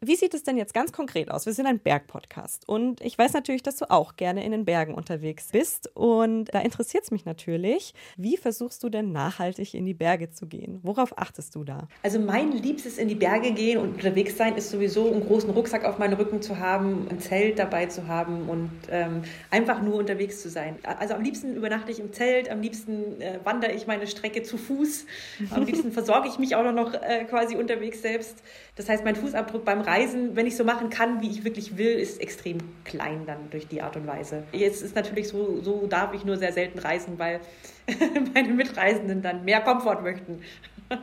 Wie 0.00 0.16
sieht 0.16 0.34
es 0.34 0.42
denn 0.42 0.56
jetzt 0.56 0.74
ganz 0.74 0.92
konkret 0.92 1.30
aus? 1.30 1.46
Wir 1.46 1.54
sind 1.54 1.66
ein 1.66 1.78
Bergpodcast 1.78 2.68
und 2.68 3.00
ich 3.00 3.16
weiß 3.16 3.32
natürlich, 3.32 3.62
dass 3.62 3.76
du 3.76 3.88
auch 3.90 4.16
gerne 4.16 4.44
in 4.44 4.50
den 4.50 4.64
Bergen 4.64 4.92
unterwegs 4.94 5.50
bist 5.52 5.90
und 5.94 6.52
da 6.52 6.60
interessiert 6.60 7.04
es 7.04 7.10
mich 7.12 7.24
natürlich, 7.24 7.94
wie 8.16 8.36
versuchst 8.36 8.82
du 8.82 8.88
denn 8.88 9.12
nachhaltig 9.12 9.74
in 9.74 9.86
die 9.86 9.94
Berge 9.94 10.30
zu 10.30 10.46
gehen? 10.46 10.80
Worauf 10.82 11.16
achtest 11.16 11.54
du 11.54 11.62
da? 11.62 11.88
Also 12.02 12.18
mein 12.18 12.50
Liebstes 12.52 12.98
in 12.98 13.08
die 13.08 13.14
Berge 13.14 13.52
gehen 13.52 13.78
und 13.78 13.94
unterwegs 13.94 14.36
sein 14.36 14.56
ist 14.56 14.70
sowieso 14.70 15.10
einen 15.10 15.24
großen 15.24 15.50
Rucksack 15.50 15.84
auf 15.84 15.98
meinen 15.98 16.14
Rücken 16.14 16.42
zu 16.42 16.58
haben, 16.58 17.06
ein 17.08 17.20
Zelt 17.20 17.60
dabei 17.60 17.86
zu 17.86 18.08
haben 18.08 18.48
und 18.48 18.70
ähm, 18.90 19.22
einfach 19.50 19.80
nur 19.82 19.94
unterwegs 19.94 20.42
zu 20.42 20.50
sein. 20.50 20.78
Also 20.82 21.14
am 21.14 21.22
liebsten 21.22 21.54
übernachte 21.54 21.92
ich 21.92 22.00
im 22.00 22.12
Zelt, 22.12 22.50
am 22.50 22.60
liebsten 22.60 23.20
äh, 23.20 23.38
wandere 23.44 23.70
ich 23.70 23.86
meine 23.86 24.08
Strecke 24.08 24.42
zu 24.42 24.58
Fuß, 24.58 25.06
am 25.50 25.64
liebsten 25.64 25.92
versorge 26.00 26.28
ich 26.28 26.39
mich 26.40 26.56
auch 26.56 26.72
noch 26.72 26.94
äh, 26.94 27.24
quasi 27.24 27.56
unterwegs 27.56 28.02
selbst. 28.02 28.42
Das 28.76 28.88
heißt, 28.88 29.04
mein 29.04 29.16
Fußabdruck 29.16 29.64
beim 29.64 29.80
Reisen, 29.80 30.34
wenn 30.36 30.46
ich 30.46 30.56
so 30.56 30.64
machen 30.64 30.90
kann, 30.90 31.20
wie 31.20 31.30
ich 31.30 31.44
wirklich 31.44 31.76
will, 31.76 31.98
ist 31.98 32.20
extrem 32.20 32.58
klein 32.84 33.26
dann 33.26 33.50
durch 33.50 33.68
die 33.68 33.82
Art 33.82 33.96
und 33.96 34.06
Weise. 34.06 34.44
Jetzt 34.52 34.82
ist 34.82 34.96
natürlich 34.96 35.28
so, 35.28 35.60
so 35.62 35.86
darf 35.86 36.14
ich 36.14 36.24
nur 36.24 36.36
sehr 36.36 36.52
selten 36.52 36.78
reisen, 36.78 37.18
weil 37.18 37.40
meine 38.34 38.48
Mitreisenden 38.48 39.22
dann 39.22 39.44
mehr 39.44 39.60
Komfort 39.60 40.02
möchten. 40.02 40.42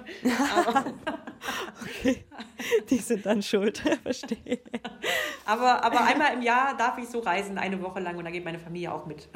okay. 1.81 2.25
Die 2.89 2.97
sind 2.97 3.25
dann 3.25 3.41
schuld, 3.41 3.77
verstehe. 4.03 4.59
Aber, 5.45 5.83
aber 5.83 6.03
einmal 6.05 6.33
im 6.33 6.41
Jahr 6.41 6.75
darf 6.77 6.97
ich 6.97 7.07
so 7.07 7.19
reisen, 7.19 7.57
eine 7.57 7.81
Woche 7.81 7.99
lang, 7.99 8.17
und 8.17 8.25
da 8.25 8.31
geht 8.31 8.43
meine 8.43 8.59
Familie 8.59 8.93
auch 8.93 9.05
mit. 9.05 9.29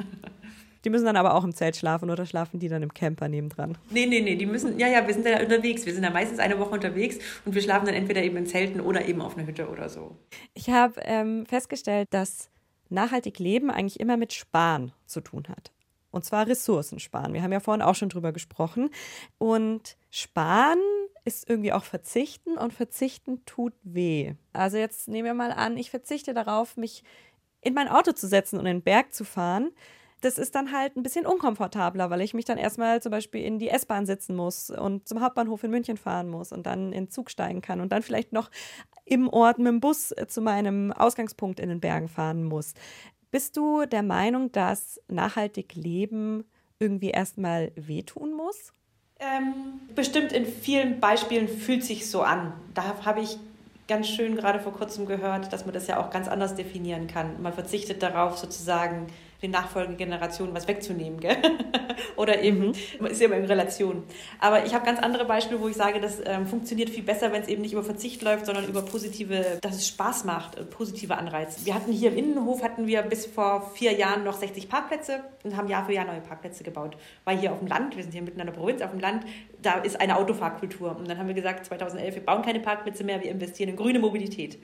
Die 0.84 0.90
müssen 0.90 1.04
dann 1.04 1.16
aber 1.16 1.34
auch 1.34 1.44
im 1.44 1.54
Zelt 1.54 1.76
schlafen 1.76 2.10
oder 2.10 2.26
schlafen 2.26 2.58
die 2.58 2.68
dann 2.68 2.82
im 2.82 2.92
Camper 2.92 3.28
nebendran? 3.28 3.78
Nee, 3.90 4.06
nee, 4.06 4.20
nee, 4.20 4.36
die 4.36 4.46
müssen, 4.46 4.78
ja, 4.78 4.88
ja, 4.88 5.06
wir 5.06 5.14
sind 5.14 5.26
ja 5.26 5.40
unterwegs. 5.40 5.86
Wir 5.86 5.94
sind 5.94 6.02
ja 6.02 6.10
meistens 6.10 6.38
eine 6.38 6.58
Woche 6.58 6.70
unterwegs 6.70 7.18
und 7.44 7.54
wir 7.54 7.62
schlafen 7.62 7.86
dann 7.86 7.94
entweder 7.94 8.22
eben 8.22 8.36
in 8.36 8.46
Zelten 8.46 8.80
oder 8.80 9.06
eben 9.06 9.20
auf 9.20 9.36
einer 9.36 9.46
Hütte 9.46 9.68
oder 9.68 9.88
so. 9.88 10.16
Ich 10.54 10.70
habe 10.70 11.00
ähm, 11.04 11.46
festgestellt, 11.46 12.08
dass 12.10 12.50
nachhaltig 12.88 13.38
Leben 13.38 13.70
eigentlich 13.70 14.00
immer 14.00 14.16
mit 14.16 14.32
Sparen 14.32 14.92
zu 15.06 15.20
tun 15.20 15.44
hat. 15.48 15.72
Und 16.10 16.24
zwar 16.24 16.46
Ressourcen 16.46 17.00
sparen. 17.00 17.32
Wir 17.32 17.42
haben 17.42 17.52
ja 17.52 17.60
vorhin 17.60 17.82
auch 17.82 17.94
schon 17.94 18.10
drüber 18.10 18.32
gesprochen. 18.32 18.90
Und 19.38 19.96
sparen 20.10 20.78
ist 21.24 21.48
irgendwie 21.48 21.72
auch 21.72 21.84
verzichten 21.84 22.58
und 22.58 22.74
verzichten 22.74 23.44
tut 23.46 23.72
weh. 23.82 24.34
Also 24.52 24.76
jetzt 24.76 25.08
nehmen 25.08 25.24
wir 25.24 25.34
mal 25.34 25.52
an, 25.52 25.76
ich 25.76 25.90
verzichte 25.90 26.34
darauf, 26.34 26.76
mich 26.76 27.02
in 27.62 27.74
mein 27.74 27.88
Auto 27.88 28.12
zu 28.12 28.26
setzen 28.26 28.58
und 28.58 28.66
in 28.66 28.78
den 28.78 28.82
Berg 28.82 29.14
zu 29.14 29.24
fahren 29.24 29.70
das 30.22 30.38
ist 30.38 30.54
dann 30.54 30.72
halt 30.72 30.96
ein 30.96 31.02
bisschen 31.02 31.26
unkomfortabler, 31.26 32.08
weil 32.08 32.20
ich 32.20 32.32
mich 32.32 32.44
dann 32.44 32.56
erstmal 32.56 33.02
zum 33.02 33.10
Beispiel 33.10 33.44
in 33.44 33.58
die 33.58 33.68
S-Bahn 33.68 34.06
sitzen 34.06 34.36
muss 34.36 34.70
und 34.70 35.08
zum 35.08 35.20
Hauptbahnhof 35.20 35.62
in 35.64 35.70
München 35.70 35.96
fahren 35.96 36.28
muss 36.28 36.52
und 36.52 36.64
dann 36.64 36.92
in 36.92 37.10
Zug 37.10 37.28
steigen 37.28 37.60
kann 37.60 37.80
und 37.80 37.90
dann 37.90 38.02
vielleicht 38.02 38.32
noch 38.32 38.50
im 39.04 39.28
Ort 39.28 39.58
mit 39.58 39.66
dem 39.66 39.80
Bus 39.80 40.14
zu 40.28 40.40
meinem 40.40 40.92
Ausgangspunkt 40.92 41.58
in 41.58 41.68
den 41.68 41.80
Bergen 41.80 42.08
fahren 42.08 42.44
muss. 42.44 42.74
Bist 43.32 43.56
du 43.56 43.84
der 43.84 44.04
Meinung, 44.04 44.52
dass 44.52 45.00
nachhaltig 45.08 45.74
Leben 45.74 46.44
irgendwie 46.78 47.10
erstmal 47.10 47.72
wehtun 47.74 48.32
muss? 48.32 48.72
Ähm, 49.18 49.80
bestimmt 49.94 50.32
in 50.32 50.46
vielen 50.46 51.00
Beispielen 51.00 51.48
fühlt 51.48 51.82
sich 51.84 52.08
so 52.08 52.22
an. 52.22 52.52
Da 52.74 53.04
habe 53.04 53.20
ich 53.20 53.38
ganz 53.88 54.08
schön 54.08 54.36
gerade 54.36 54.60
vor 54.60 54.72
kurzem 54.72 55.06
gehört, 55.06 55.52
dass 55.52 55.64
man 55.64 55.74
das 55.74 55.88
ja 55.88 56.00
auch 56.00 56.10
ganz 56.10 56.28
anders 56.28 56.54
definieren 56.54 57.08
kann. 57.08 57.42
Man 57.42 57.52
verzichtet 57.52 58.02
darauf, 58.02 58.38
sozusagen 58.38 59.08
den 59.42 59.50
nachfolgenden 59.50 59.98
Generationen 59.98 60.54
was 60.54 60.68
wegzunehmen. 60.68 61.18
Gell? 61.20 61.36
Oder 62.16 62.42
eben, 62.42 62.74
mhm. 63.00 63.06
ist 63.06 63.20
ja 63.20 63.26
immer 63.26 63.36
in 63.36 63.44
Relation. 63.44 64.04
Aber 64.38 64.64
ich 64.64 64.74
habe 64.74 64.86
ganz 64.86 65.00
andere 65.00 65.24
Beispiele, 65.24 65.60
wo 65.60 65.68
ich 65.68 65.76
sage, 65.76 66.00
das 66.00 66.20
ähm, 66.24 66.46
funktioniert 66.46 66.90
viel 66.90 67.02
besser, 67.02 67.32
wenn 67.32 67.42
es 67.42 67.48
eben 67.48 67.62
nicht 67.62 67.72
über 67.72 67.82
Verzicht 67.82 68.22
läuft, 68.22 68.46
sondern 68.46 68.66
über 68.66 68.82
positive, 68.82 69.58
dass 69.60 69.76
es 69.76 69.88
Spaß 69.88 70.24
macht, 70.24 70.56
äh, 70.56 70.64
positive 70.64 71.16
Anreize. 71.16 71.66
Wir 71.66 71.74
hatten 71.74 71.92
hier 71.92 72.12
im 72.12 72.18
Innenhof, 72.18 72.62
hatten 72.62 72.86
wir 72.86 73.02
bis 73.02 73.26
vor 73.26 73.72
vier 73.74 73.92
Jahren 73.92 74.24
noch 74.24 74.34
60 74.34 74.68
Parkplätze 74.68 75.24
und 75.42 75.56
haben 75.56 75.68
Jahr 75.68 75.84
für 75.86 75.92
Jahr 75.92 76.04
neue 76.04 76.20
Parkplätze 76.20 76.62
gebaut. 76.62 76.96
Weil 77.24 77.38
hier 77.38 77.52
auf 77.52 77.58
dem 77.58 77.68
Land, 77.68 77.96
wir 77.96 78.02
sind 78.04 78.12
hier 78.12 78.22
mitten 78.22 78.38
in 78.38 78.46
der 78.46 78.52
Provinz, 78.52 78.80
auf 78.82 78.90
dem 78.90 79.00
Land, 79.00 79.24
da 79.60 79.74
ist 79.80 80.00
eine 80.00 80.16
Autofahrkultur. 80.16 80.96
Und 80.96 81.08
dann 81.08 81.18
haben 81.18 81.26
wir 81.26 81.34
gesagt, 81.34 81.66
2011, 81.66 82.14
wir 82.14 82.24
bauen 82.24 82.42
keine 82.42 82.60
Parkplätze 82.60 83.02
mehr, 83.02 83.20
wir 83.22 83.30
investieren 83.30 83.70
in 83.70 83.76
grüne 83.76 83.98
Mobilität 83.98 84.58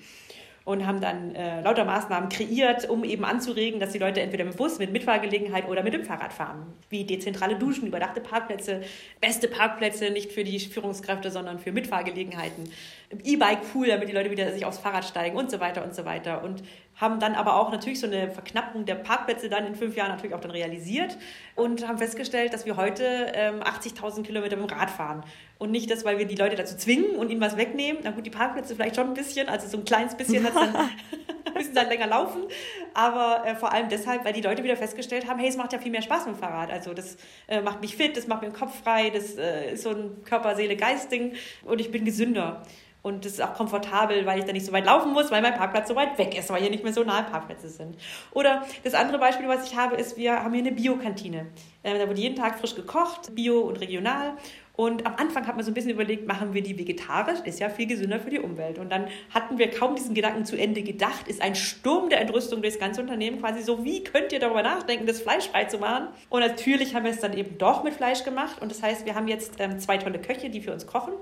und 0.68 0.86
haben 0.86 1.00
dann 1.00 1.34
äh, 1.34 1.62
lauter 1.62 1.86
Maßnahmen 1.86 2.28
kreiert, 2.28 2.90
um 2.90 3.02
eben 3.02 3.24
anzuregen, 3.24 3.80
dass 3.80 3.92
die 3.92 3.98
Leute 3.98 4.20
entweder 4.20 4.44
mit 4.44 4.54
Bus, 4.58 4.78
mit 4.78 4.92
Mitfahrgelegenheit 4.92 5.66
oder 5.66 5.82
mit 5.82 5.94
dem 5.94 6.04
Fahrrad 6.04 6.30
fahren. 6.30 6.74
Wie 6.90 7.04
dezentrale 7.04 7.56
Duschen, 7.56 7.86
überdachte 7.86 8.20
Parkplätze, 8.20 8.82
beste 9.18 9.48
Parkplätze, 9.48 10.10
nicht 10.10 10.30
für 10.30 10.44
die 10.44 10.60
Führungskräfte, 10.60 11.30
sondern 11.30 11.58
für 11.58 11.72
Mitfahrgelegenheiten. 11.72 12.64
E-Bike-Pool, 13.24 13.86
damit 13.86 14.10
die 14.10 14.12
Leute 14.12 14.30
wieder 14.30 14.52
sich 14.52 14.66
aufs 14.66 14.76
Fahrrad 14.76 15.06
steigen 15.06 15.38
und 15.38 15.50
so 15.50 15.58
weiter 15.58 15.82
und 15.82 15.94
so 15.94 16.04
weiter. 16.04 16.44
Und 16.44 16.62
haben 17.00 17.20
dann 17.20 17.34
aber 17.34 17.56
auch 17.56 17.70
natürlich 17.70 18.00
so 18.00 18.06
eine 18.06 18.30
Verknappung 18.30 18.84
der 18.84 18.96
Parkplätze 18.96 19.48
dann 19.48 19.66
in 19.66 19.74
fünf 19.74 19.96
Jahren 19.96 20.10
natürlich 20.10 20.34
auch 20.34 20.40
dann 20.40 20.50
realisiert 20.50 21.16
und 21.54 21.86
haben 21.86 21.98
festgestellt, 21.98 22.52
dass 22.52 22.66
wir 22.66 22.76
heute 22.76 23.32
ähm, 23.34 23.62
80.000 23.62 24.24
Kilometer 24.24 24.56
mit 24.56 24.70
dem 24.70 24.76
Rad 24.76 24.90
fahren. 24.90 25.22
Und 25.58 25.70
nicht 25.70 25.90
das, 25.90 26.04
weil 26.04 26.18
wir 26.18 26.26
die 26.26 26.34
Leute 26.34 26.56
dazu 26.56 26.76
zwingen 26.76 27.16
und 27.16 27.30
ihnen 27.30 27.40
was 27.40 27.56
wegnehmen. 27.56 28.00
Na 28.04 28.10
gut, 28.10 28.26
die 28.26 28.30
Parkplätze 28.30 28.74
vielleicht 28.74 28.96
schon 28.96 29.08
ein 29.08 29.14
bisschen, 29.14 29.48
also 29.48 29.68
so 29.68 29.78
ein 29.78 29.84
kleines 29.84 30.16
bisschen, 30.16 30.44
dann, 30.44 30.90
müssen 31.54 31.74
dann 31.74 31.88
länger 31.88 32.06
laufen. 32.06 32.42
Aber 32.94 33.44
äh, 33.46 33.54
vor 33.54 33.72
allem 33.72 33.88
deshalb, 33.88 34.24
weil 34.24 34.32
die 34.32 34.40
Leute 34.40 34.64
wieder 34.64 34.76
festgestellt 34.76 35.28
haben, 35.28 35.38
hey, 35.38 35.48
es 35.48 35.56
macht 35.56 35.72
ja 35.72 35.78
viel 35.78 35.92
mehr 35.92 36.02
Spaß 36.02 36.26
mit 36.26 36.36
dem 36.36 36.38
Fahrrad. 36.40 36.70
Also 36.70 36.94
das 36.94 37.16
äh, 37.46 37.60
macht 37.60 37.80
mich 37.80 37.96
fit, 37.96 38.16
das 38.16 38.26
macht 38.26 38.42
mir 38.42 38.50
den 38.50 38.56
Kopf 38.56 38.82
frei, 38.82 39.10
das 39.10 39.36
äh, 39.36 39.72
ist 39.72 39.82
so 39.82 39.90
ein 39.90 40.22
Körper-Seele-Geist-Ding 40.24 41.34
und 41.64 41.80
ich 41.80 41.90
bin 41.90 42.04
gesünder. 42.04 42.62
Und 43.02 43.24
es 43.24 43.34
ist 43.34 43.42
auch 43.42 43.54
komfortabel, 43.54 44.26
weil 44.26 44.40
ich 44.40 44.44
dann 44.44 44.54
nicht 44.54 44.66
so 44.66 44.72
weit 44.72 44.84
laufen 44.84 45.12
muss, 45.12 45.30
weil 45.30 45.40
mein 45.40 45.54
Parkplatz 45.54 45.88
so 45.88 45.94
weit 45.94 46.18
weg 46.18 46.36
ist, 46.36 46.50
weil 46.50 46.60
hier 46.60 46.70
nicht 46.70 46.84
mehr 46.84 46.92
so 46.92 47.04
nahe 47.04 47.22
Parkplätze 47.22 47.68
sind. 47.68 47.96
Oder 48.32 48.64
das 48.82 48.94
andere 48.94 49.18
Beispiel, 49.18 49.48
was 49.48 49.70
ich 49.70 49.76
habe, 49.76 49.96
ist, 49.96 50.16
wir 50.16 50.42
haben 50.42 50.52
hier 50.52 50.64
eine 50.64 50.72
Biokantine. 50.72 51.46
Äh, 51.82 51.98
da 51.98 52.08
wird 52.08 52.18
jeden 52.18 52.36
Tag 52.36 52.58
frisch 52.58 52.74
gekocht, 52.74 53.34
bio 53.34 53.60
und 53.60 53.76
regional. 53.76 54.32
Und 54.78 55.06
am 55.06 55.16
Anfang 55.16 55.44
hat 55.48 55.56
man 55.56 55.64
so 55.64 55.72
ein 55.72 55.74
bisschen 55.74 55.90
überlegt, 55.90 56.28
machen 56.28 56.54
wir 56.54 56.62
die 56.62 56.78
vegetarisch? 56.78 57.40
Ist 57.44 57.58
ja 57.58 57.68
viel 57.68 57.88
gesünder 57.88 58.20
für 58.20 58.30
die 58.30 58.38
Umwelt. 58.38 58.78
Und 58.78 58.92
dann 58.92 59.08
hatten 59.34 59.58
wir 59.58 59.72
kaum 59.72 59.96
diesen 59.96 60.14
Gedanken 60.14 60.44
zu 60.44 60.56
Ende 60.56 60.82
gedacht. 60.82 61.26
Ist 61.26 61.42
ein 61.42 61.56
Sturm 61.56 62.10
der 62.10 62.20
Entrüstung 62.20 62.62
durchs 62.62 62.78
ganze 62.78 63.00
Unternehmen 63.00 63.40
quasi 63.40 63.62
so, 63.62 63.84
wie 63.84 64.04
könnt 64.04 64.32
ihr 64.32 64.38
darüber 64.38 64.62
nachdenken, 64.62 65.04
das 65.04 65.20
fleischfrei 65.20 65.64
zu 65.64 65.78
machen? 65.78 66.06
Und 66.30 66.42
natürlich 66.42 66.94
haben 66.94 67.04
wir 67.04 67.10
es 67.10 67.18
dann 67.18 67.36
eben 67.36 67.58
doch 67.58 67.82
mit 67.82 67.94
Fleisch 67.94 68.22
gemacht. 68.22 68.62
Und 68.62 68.70
das 68.70 68.80
heißt, 68.80 69.04
wir 69.04 69.16
haben 69.16 69.26
jetzt 69.26 69.54
ähm, 69.58 69.80
zwei 69.80 69.98
tolle 69.98 70.20
Köche, 70.20 70.48
die 70.48 70.60
für 70.60 70.72
uns 70.72 70.86
kochen. 70.86 71.14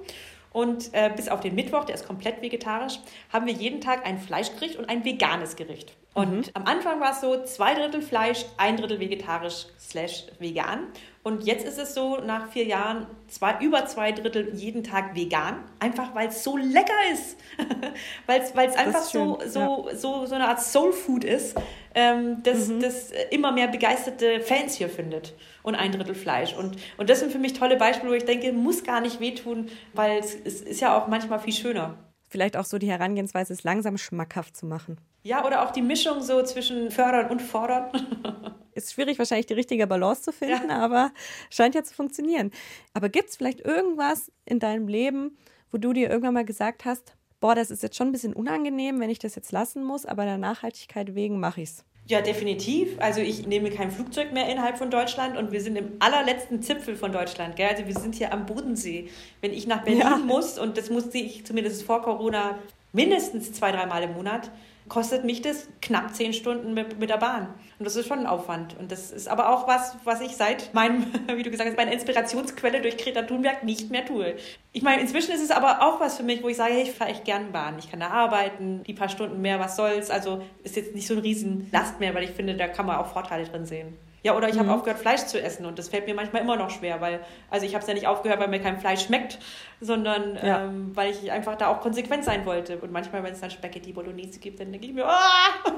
Und 0.57 0.95
äh, 0.95 1.11
bis 1.15 1.29
auf 1.29 1.41
den 1.41 1.55
Mittwoch, 1.55 1.85
der 1.85 1.95
ist 1.95 2.07
komplett 2.07 2.41
vegetarisch, 2.41 2.99
haben 3.31 3.45
wir 3.45 3.53
jeden 3.53 3.83
Tag 3.83 4.07
ein 4.07 4.17
Fleischgericht 4.17 4.77
und 4.77 4.89
ein 4.89 5.05
veganes 5.05 5.55
Gericht. 5.55 5.93
Und 6.17 6.33
mhm. 6.33 6.45
am 6.55 6.65
Anfang 6.65 6.99
war 6.99 7.11
es 7.11 7.21
so, 7.21 7.45
zwei 7.45 7.75
Drittel 7.75 8.01
Fleisch, 8.01 8.47
ein 8.57 8.79
Drittel 8.79 8.99
vegetarisch 8.99 9.67
slash 9.79 10.25
vegan. 10.39 10.87
Und 11.23 11.45
jetzt 11.45 11.67
ist 11.67 11.79
es 11.79 11.93
so, 11.93 12.17
nach 12.17 12.49
vier 12.49 12.65
Jahren, 12.65 13.07
zwei, 13.29 13.59
über 13.61 13.85
zwei 13.85 14.13
Drittel 14.13 14.55
jeden 14.55 14.83
Tag 14.83 15.15
vegan. 15.15 15.59
Einfach 15.79 16.15
weil 16.15 16.29
es 16.29 16.43
so 16.43 16.57
lecker 16.57 16.95
ist. 17.13 17.37
weil 18.27 18.41
es 18.41 18.77
einfach 18.77 19.03
so, 19.03 19.41
so, 19.47 19.89
ja. 19.91 19.95
so, 19.95 20.25
so 20.25 20.35
eine 20.35 20.49
Art 20.49 20.63
Soul 20.63 20.95
Food 20.95 21.23
ist, 21.23 21.55
ähm, 21.95 22.43
das, 22.45 22.69
mhm. 22.69 22.81
das 22.81 23.13
immer 23.31 23.53
mehr 23.53 23.69
begeisterte 23.69 24.41
Fans 24.41 24.75
hier 24.75 24.89
findet 24.89 25.35
und 25.65 25.75
ein 25.75 25.93
Drittel 25.93 26.15
Fleisch. 26.15 26.55
Und, 26.57 26.79
und 26.97 27.11
das 27.11 27.21
sind 27.21 27.31
für 27.31 27.39
mich 27.39 27.53
tolle 27.53 27.77
Beispiele, 27.77 28.11
wo 28.11 28.15
ich 28.15 28.25
denke, 28.25 28.55
muss 28.55 28.85
gar 28.85 29.03
nicht 29.03 29.21
wehtun, 29.21 29.69
weil 29.93 30.19
es, 30.19 30.35
es 30.35 30.63
ist 30.63 30.81
ja 30.81 30.97
auch 30.97 31.09
manchmal 31.09 31.41
viel 31.41 31.53
schöner. 31.53 31.99
Vielleicht 32.29 32.57
auch 32.57 32.65
so 32.65 32.79
die 32.79 32.89
Herangehensweise, 32.89 33.53
es 33.53 33.63
langsam 33.63 33.99
schmackhaft 33.99 34.57
zu 34.57 34.67
machen. 34.67 34.99
Ja, 35.23 35.45
oder 35.45 35.63
auch 35.63 35.73
die 35.73 35.83
Mischung 35.83 36.23
so 36.23 36.43
zwischen 36.43 36.91
fördern 36.91 37.31
und 37.31 37.43
fordern. 37.43 37.91
Ist 38.73 38.93
schwierig, 38.93 39.19
wahrscheinlich 39.19 39.47
die 39.47 39.55
richtige 39.55 39.87
Balance 39.87 40.23
zu 40.23 40.33
finden, 40.33 40.69
ja. 40.69 40.79
aber 40.79 41.13
scheint 41.51 41.75
ja 41.75 41.83
zu 41.83 41.95
funktionieren. 41.95 42.51
Aber 42.93 43.09
gibt 43.09 43.31
es 43.31 43.37
vielleicht 43.37 43.61
irgendwas 43.61 44.31
in 44.45 44.59
deinem 44.59 44.87
Leben, 44.87 45.39
wo 45.71 45.79
du 45.79 45.93
dir 45.93 46.11
irgendwann 46.11 46.35
mal 46.35 46.45
gesagt 46.45 46.85
hast, 46.85 47.17
boah, 47.41 47.55
das 47.55 47.71
ist 47.71 47.83
jetzt 47.83 47.97
schon 47.97 48.09
ein 48.09 48.13
bisschen 48.13 48.35
unangenehm, 48.35 49.01
wenn 49.01 49.11
ich 49.11 49.19
das 49.19 49.35
jetzt 49.35 49.53
lassen 49.53 49.83
muss, 49.83 50.05
aber 50.05 50.25
der 50.25 50.39
Nachhaltigkeit 50.39 51.15
wegen 51.15 51.41
mache 51.41 51.63
ich 51.63 51.71
es? 51.71 51.85
Ja, 52.09 52.21
definitiv. 52.21 53.01
Also 53.01 53.21
ich 53.21 53.49
nehme 53.49 53.71
kein 53.71 53.91
Flugzeug 53.91 54.33
mehr 54.33 54.49
innerhalb 54.49 54.79
von 54.79 54.91
Deutschland 54.91 55.37
und 55.37 55.51
wir 55.51 55.61
sind 55.61 55.77
im 55.77 55.95
allerletzten 55.99 56.63
Zipfel 56.63 56.95
von 56.95 57.11
Deutschland. 57.11 57.57
Gell? 57.57 57.69
Also 57.69 57.87
wir 57.87 57.95
sind 57.95 58.15
hier 58.15 58.33
am 58.33 58.47
Bodensee. 58.47 59.09
Wenn 59.41 59.53
ich 59.53 59.67
nach 59.67 59.83
Berlin 59.83 60.03
ja. 60.03 60.17
muss, 60.17 60.57
und 60.57 60.79
das 60.79 60.89
musste 60.89 61.19
ich 61.19 61.45
zumindest 61.45 61.83
vor 61.83 62.03
Corona 62.03 62.59
mindestens 62.93 63.53
zwei, 63.53 63.73
dreimal 63.73 64.05
im 64.05 64.15
Monat, 64.15 64.53
kostet 64.89 65.25
mich 65.25 65.43
das 65.43 65.69
knapp 65.83 66.15
zehn 66.15 66.33
Stunden 66.33 66.75
mit, 66.75 66.99
mit 66.99 67.11
der 67.11 67.17
Bahn. 67.17 67.49
Und 67.79 67.85
das 67.85 67.97
ist 67.97 68.07
schon 68.07 68.21
ein 68.21 68.27
Aufwand. 68.27 68.77
Und 68.79 68.91
das 68.91 69.11
ist 69.11 69.29
aber 69.29 69.51
auch 69.51 69.69
was, 69.69 69.97
was 70.05 70.21
ich 70.21 70.37
seit 70.37 70.73
meinem, 70.73 71.07
wie 71.35 71.43
du 71.43 71.51
gesagt 71.51 71.69
hast, 71.69 71.77
meiner 71.77 71.93
Inspirationsquelle 71.93 72.81
durch 72.81 72.97
Greta 72.97 73.23
Thunberg 73.23 73.65
nicht 73.65 73.91
mehr 73.91 74.05
tue. 74.05 74.37
Ich 74.73 74.83
meine, 74.83 75.03
inzwischen 75.03 75.33
ist 75.33 75.43
es 75.43 75.51
aber 75.51 75.83
auch 75.83 76.01
was 76.01 76.17
für 76.17 76.23
mich, 76.23 76.43
wo 76.43 76.49
ich 76.49 76.57
sage, 76.57 76.75
hey, 76.75 76.83
ich 76.83 76.93
fahre 76.93 77.11
echt 77.11 77.25
gern 77.25 77.53
Bahn. 77.53 77.79
Ich 77.79 77.91
kann 77.91 78.01
da 78.01 78.09
arbeiten, 78.09 78.83
die 78.85 78.95
paar 78.95 79.09
Stunden 79.09 79.41
mehr, 79.41 79.61
was 79.61 79.77
soll's. 79.77 80.11
Also 80.11 80.43
ist 80.63 80.77
jetzt 80.77 80.95
nicht 80.95 81.07
so 81.07 81.15
ein 81.15 81.21
Riesenlast 81.21 82.01
mehr, 82.01 82.15
weil 82.15 82.25
ich 82.25 82.31
finde, 82.31 82.55
da 82.55 82.69
kann 82.69 82.87
man 82.87 82.97
auch 82.97 83.13
Vorteile 83.13 83.45
drin 83.45 83.67
sehen. 83.67 83.97
Ja, 84.23 84.37
oder 84.37 84.49
ich 84.49 84.59
habe 84.59 84.69
mhm. 84.69 84.75
aufgehört, 84.75 84.99
Fleisch 84.99 85.27
zu 85.27 85.41
essen 85.41 85.67
und 85.67 85.79
das 85.79 85.89
fällt 85.89 86.07
mir 86.07 86.15
manchmal 86.15 86.43
immer 86.43 86.57
noch 86.57 86.71
schwer, 86.71 87.01
weil, 87.01 87.21
also 87.51 87.65
ich 87.65 87.75
habe 87.75 87.83
es 87.83 87.89
ja 87.89 87.95
nicht 87.95 88.07
aufgehört, 88.07 88.41
weil 88.41 88.49
mir 88.49 88.61
kein 88.61 88.79
Fleisch 88.79 89.05
schmeckt, 89.05 89.39
sondern 89.81 90.37
ja. 90.37 90.65
ähm, 90.65 90.91
weil 90.95 91.11
ich 91.13 91.31
einfach 91.31 91.57
da 91.57 91.69
auch 91.69 91.81
konsequent 91.81 92.25
sein 92.25 92.45
wollte. 92.45 92.79
Und 92.79 92.93
manchmal, 92.93 93.23
wenn 93.23 93.33
es 93.33 93.41
dann 93.41 93.51
Spaghetti 93.51 93.93
Bolognese 93.93 94.41
gibt, 94.41 94.59
dann 94.61 94.73
denke 94.73 94.87
ich 94.87 94.93
mir, 94.93 95.07
oh! 95.07 95.73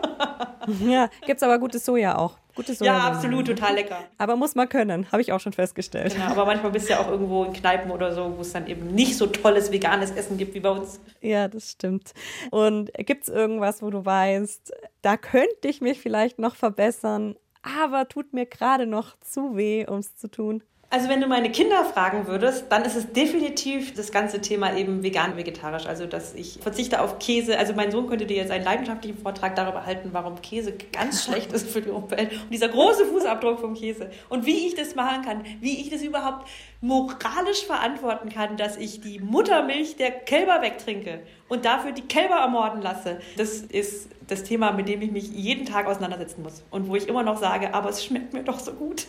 Ja, 0.87 1.09
gibt 1.27 1.38
es 1.38 1.42
aber 1.42 1.59
gutes 1.59 1.85
Soja 1.85 2.16
auch. 2.16 2.37
Gutes 2.55 2.79
Soja. 2.79 2.92
Ja, 2.92 3.05
absolut, 3.09 3.46
total 3.46 3.74
lecker. 3.74 3.98
Aber 4.18 4.37
muss 4.37 4.55
man 4.55 4.68
können, 4.68 5.11
habe 5.12 5.22
ich 5.22 5.33
auch 5.33 5.40
schon 5.40 5.53
festgestellt. 5.53 6.14
Genau, 6.14 6.27
aber 6.27 6.44
manchmal 6.44 6.72
bist 6.72 6.88
du 6.88 6.92
ja 6.92 7.01
auch 7.01 7.09
irgendwo 7.09 7.44
in 7.44 7.53
Kneipen 7.53 7.90
oder 7.90 8.12
so, 8.12 8.37
wo 8.37 8.40
es 8.40 8.53
dann 8.53 8.66
eben 8.66 8.88
nicht 8.88 9.16
so 9.16 9.27
tolles 9.27 9.72
veganes 9.72 10.11
Essen 10.11 10.37
gibt 10.37 10.55
wie 10.55 10.61
bei 10.61 10.70
uns. 10.70 11.01
Ja, 11.20 11.48
das 11.48 11.70
stimmt. 11.70 12.12
Und 12.51 12.92
gibt 12.94 13.24
es 13.24 13.29
irgendwas, 13.29 13.83
wo 13.83 13.90
du 13.90 14.05
weißt, 14.05 14.72
da 15.03 15.16
könnte 15.16 15.68
ich 15.68 15.81
mich 15.81 16.01
vielleicht 16.01 16.38
noch 16.38 16.55
verbessern, 16.57 17.37
aber 17.62 18.09
tut 18.09 18.33
mir 18.33 18.47
gerade 18.47 18.87
noch 18.87 19.18
zu 19.21 19.57
weh, 19.57 19.87
um 19.87 19.99
es 19.99 20.16
zu 20.16 20.29
tun. 20.31 20.62
Also 20.90 21.11
wenn 21.11 21.20
du 21.20 21.27
meine 21.27 21.53
Kinder 21.53 21.85
fragen 21.85 22.27
würdest, 22.29 22.72
dann 22.72 22.83
ist 22.83 22.96
es 22.96 23.12
definitiv 23.12 23.92
das 23.92 24.11
ganze 24.11 24.40
Thema 24.40 24.74
eben 24.74 25.03
vegan-vegetarisch. 25.03 25.85
Also 25.85 26.07
dass 26.07 26.35
ich 26.35 26.61
verzichte 26.62 27.03
auf 27.03 27.18
Käse. 27.18 27.59
Also 27.59 27.74
mein 27.74 27.90
Sohn 27.90 28.07
könnte 28.07 28.24
dir 28.24 28.38
jetzt 28.38 28.51
einen 28.51 28.64
leidenschaftlichen 28.64 29.18
Vortrag 29.18 29.55
darüber 29.55 29.85
halten, 29.85 30.09
warum 30.12 30.40
Käse 30.40 30.72
ganz 30.90 31.24
schlecht 31.27 31.53
ist 31.53 31.68
für 31.68 31.83
die 31.83 31.90
Umwelt. 31.90 32.33
Und 32.33 32.51
dieser 32.51 32.68
große 32.68 33.05
Fußabdruck 33.05 33.61
vom 33.61 33.74
Käse. 33.74 34.09
Und 34.31 34.46
wie 34.46 34.66
ich 34.66 34.77
das 34.77 34.94
machen 34.94 35.22
kann, 35.22 35.44
wie 35.61 35.79
ich 35.79 35.90
das 35.90 36.01
überhaupt 36.01 36.48
moralisch 36.81 37.66
verantworten 37.66 38.31
kann, 38.31 38.57
dass 38.57 38.79
ich 38.79 39.03
die 39.03 39.18
Muttermilch 39.18 39.96
der 39.96 40.11
Kälber 40.11 40.62
wegtrinke 40.62 41.20
und 41.51 41.66
dafür 41.66 41.92
die 41.92 42.09
Kälber 42.09 42.37
ermorden 42.37 42.81
lasse. 42.81 43.18
Das 43.37 43.59
ist 43.59 44.09
das 44.27 44.42
Thema, 44.42 44.72
mit 44.72 44.88
dem 44.88 45.03
ich 45.03 45.11
mich 45.11 45.29
jeden 45.29 45.66
Tag 45.66 45.87
auseinandersetzen 45.87 46.42
muss. 46.42 46.64
Und 46.70 46.88
wo 46.88 46.96
ich 46.96 47.09
immer 47.09 47.24
noch 47.24 47.37
sage, 47.37 47.74
aber 47.74 47.90
es 47.90 48.03
schmeckt 48.03 48.33
mir 48.33 48.42
doch 48.42 48.59
so 48.59 48.72
gut. 48.72 49.07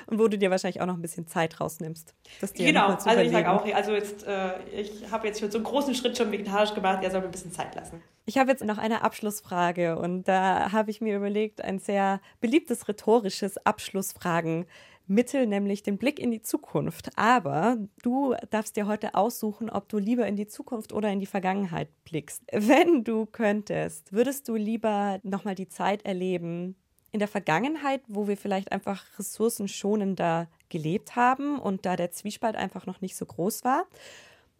Und 0.07 0.19
wo 0.19 0.27
du 0.27 0.37
dir 0.37 0.51
wahrscheinlich 0.51 0.81
auch 0.81 0.85
noch 0.85 0.95
ein 0.95 1.01
bisschen 1.01 1.27
Zeit 1.27 1.59
rausnimmst. 1.59 2.13
genau, 2.55 2.87
also 2.87 3.09
überlegen. 3.09 3.27
ich 3.27 3.31
sage 3.31 3.51
auch, 3.51 3.65
also 3.73 3.91
jetzt, 3.93 4.23
äh, 4.25 4.51
ich 4.71 5.11
habe 5.11 5.27
jetzt 5.27 5.39
schon 5.39 5.51
so 5.51 5.57
einen 5.57 5.65
großen 5.65 5.95
Schritt 5.95 6.17
schon 6.17 6.31
vegetarisch 6.31 6.73
gemacht, 6.73 7.03
er 7.03 7.11
soll 7.11 7.21
mir 7.21 7.27
ein 7.27 7.31
bisschen 7.31 7.51
Zeit 7.51 7.75
lassen. 7.75 8.01
Ich 8.25 8.37
habe 8.37 8.49
jetzt 8.51 8.63
noch 8.63 8.77
eine 8.77 9.01
Abschlussfrage 9.01 9.97
und 9.97 10.27
da 10.27 10.71
habe 10.71 10.91
ich 10.91 11.01
mir 11.01 11.17
überlegt, 11.17 11.61
ein 11.61 11.79
sehr 11.79 12.21
beliebtes 12.39 12.87
rhetorisches 12.87 13.57
Abschlussfragen. 13.65 14.65
Mittel, 15.05 15.47
nämlich 15.47 15.83
den 15.83 15.97
Blick 15.97 16.19
in 16.19 16.31
die 16.31 16.41
Zukunft. 16.41 17.09
Aber 17.17 17.77
du 18.01 18.35
darfst 18.49 18.77
dir 18.77 18.87
heute 18.87 19.15
aussuchen, 19.15 19.69
ob 19.69 19.89
du 19.89 19.97
lieber 19.97 20.25
in 20.27 20.35
die 20.35 20.47
Zukunft 20.47 20.93
oder 20.93 21.11
in 21.11 21.19
die 21.19 21.25
Vergangenheit 21.25 21.89
blickst. 22.05 22.43
Wenn 22.51 23.03
du 23.03 23.25
könntest, 23.25 24.13
würdest 24.13 24.47
du 24.47 24.55
lieber 24.55 25.19
nochmal 25.23 25.55
die 25.55 25.67
Zeit 25.67 26.05
erleben, 26.05 26.75
in 27.13 27.19
der 27.19 27.27
Vergangenheit, 27.27 28.01
wo 28.07 28.27
wir 28.27 28.35
vielleicht 28.35 28.71
einfach 28.71 29.05
ressourcenschonender 29.17 30.47
gelebt 30.69 31.15
haben 31.15 31.59
und 31.59 31.85
da 31.85 31.95
der 31.95 32.11
Zwiespalt 32.11 32.55
einfach 32.55 32.87
noch 32.87 33.01
nicht 33.01 33.15
so 33.15 33.25
groß 33.25 33.63
war? 33.63 33.85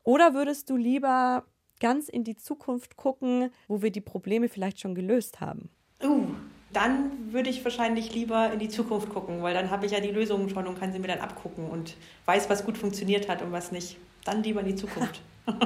Oder 0.03 0.35
würdest 0.35 0.69
du 0.69 0.77
lieber 0.77 1.43
ganz 1.79 2.09
in 2.09 2.23
die 2.23 2.37
Zukunft 2.37 2.95
gucken, 2.95 3.49
wo 3.67 3.81
wir 3.81 3.91
die 3.91 4.01
Probleme 4.01 4.49
vielleicht 4.49 4.79
schon 4.79 4.93
gelöst 4.93 5.41
haben? 5.41 5.69
Uh, 6.03 6.27
dann 6.71 7.33
würde 7.33 7.49
ich 7.49 7.63
wahrscheinlich 7.63 8.13
lieber 8.13 8.53
in 8.53 8.59
die 8.59 8.69
Zukunft 8.69 9.09
gucken, 9.09 9.41
weil 9.41 9.55
dann 9.55 9.71
habe 9.71 9.87
ich 9.87 9.91
ja 9.91 9.99
die 9.99 10.11
Lösungen 10.11 10.49
schon 10.49 10.67
und 10.67 10.79
kann 10.79 10.93
sie 10.93 10.99
mir 10.99 11.07
dann 11.07 11.19
abgucken 11.19 11.67
und 11.67 11.95
weiß, 12.25 12.51
was 12.51 12.63
gut 12.65 12.77
funktioniert 12.77 13.27
hat 13.29 13.41
und 13.41 13.51
was 13.51 13.71
nicht. 13.71 13.97
Dann 14.25 14.43
lieber 14.43 14.59
in 14.61 14.67
die 14.67 14.75
Zukunft. 14.75 15.21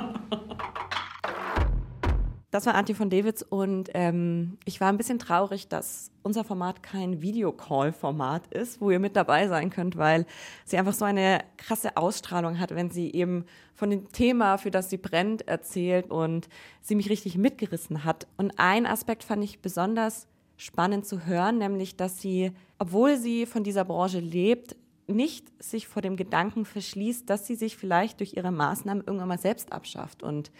Das 2.57 2.65
war 2.65 2.73
Antje 2.73 2.95
von 2.95 3.11
Davids 3.11 3.43
und 3.43 3.91
ähm, 3.93 4.57
ich 4.65 4.81
war 4.81 4.89
ein 4.89 4.97
bisschen 4.97 5.19
traurig, 5.19 5.67
dass 5.67 6.09
unser 6.23 6.43
Format 6.43 6.81
kein 6.81 7.21
Videocall-Format 7.21 8.47
ist, 8.47 8.81
wo 8.81 8.89
ihr 8.89 8.97
mit 8.97 9.15
dabei 9.15 9.47
sein 9.47 9.69
könnt, 9.69 9.95
weil 9.95 10.25
sie 10.65 10.79
einfach 10.79 10.95
so 10.95 11.05
eine 11.05 11.43
krasse 11.57 11.95
Ausstrahlung 11.97 12.59
hat, 12.59 12.73
wenn 12.73 12.89
sie 12.89 13.13
eben 13.13 13.45
von 13.75 13.91
dem 13.91 14.11
Thema, 14.11 14.57
für 14.57 14.71
das 14.71 14.89
sie 14.89 14.97
brennt, 14.97 15.47
erzählt 15.47 16.09
und 16.09 16.49
sie 16.81 16.95
mich 16.95 17.11
richtig 17.11 17.37
mitgerissen 17.37 18.03
hat. 18.03 18.25
Und 18.37 18.53
ein 18.57 18.87
Aspekt 18.87 19.23
fand 19.23 19.43
ich 19.43 19.61
besonders 19.61 20.27
spannend 20.55 21.05
zu 21.05 21.27
hören, 21.27 21.59
nämlich, 21.59 21.95
dass 21.95 22.19
sie, 22.19 22.53
obwohl 22.79 23.17
sie 23.17 23.45
von 23.45 23.63
dieser 23.63 23.85
Branche 23.85 24.19
lebt, 24.19 24.75
nicht 25.05 25.63
sich 25.63 25.87
vor 25.87 26.01
dem 26.01 26.17
Gedanken 26.17 26.65
verschließt, 26.65 27.29
dass 27.29 27.45
sie 27.45 27.55
sich 27.55 27.77
vielleicht 27.77 28.19
durch 28.19 28.33
ihre 28.33 28.51
Maßnahmen 28.51 29.03
irgendwann 29.05 29.27
mal 29.27 29.37
selbst 29.37 29.71
abschafft 29.71 30.23
und 30.23 30.51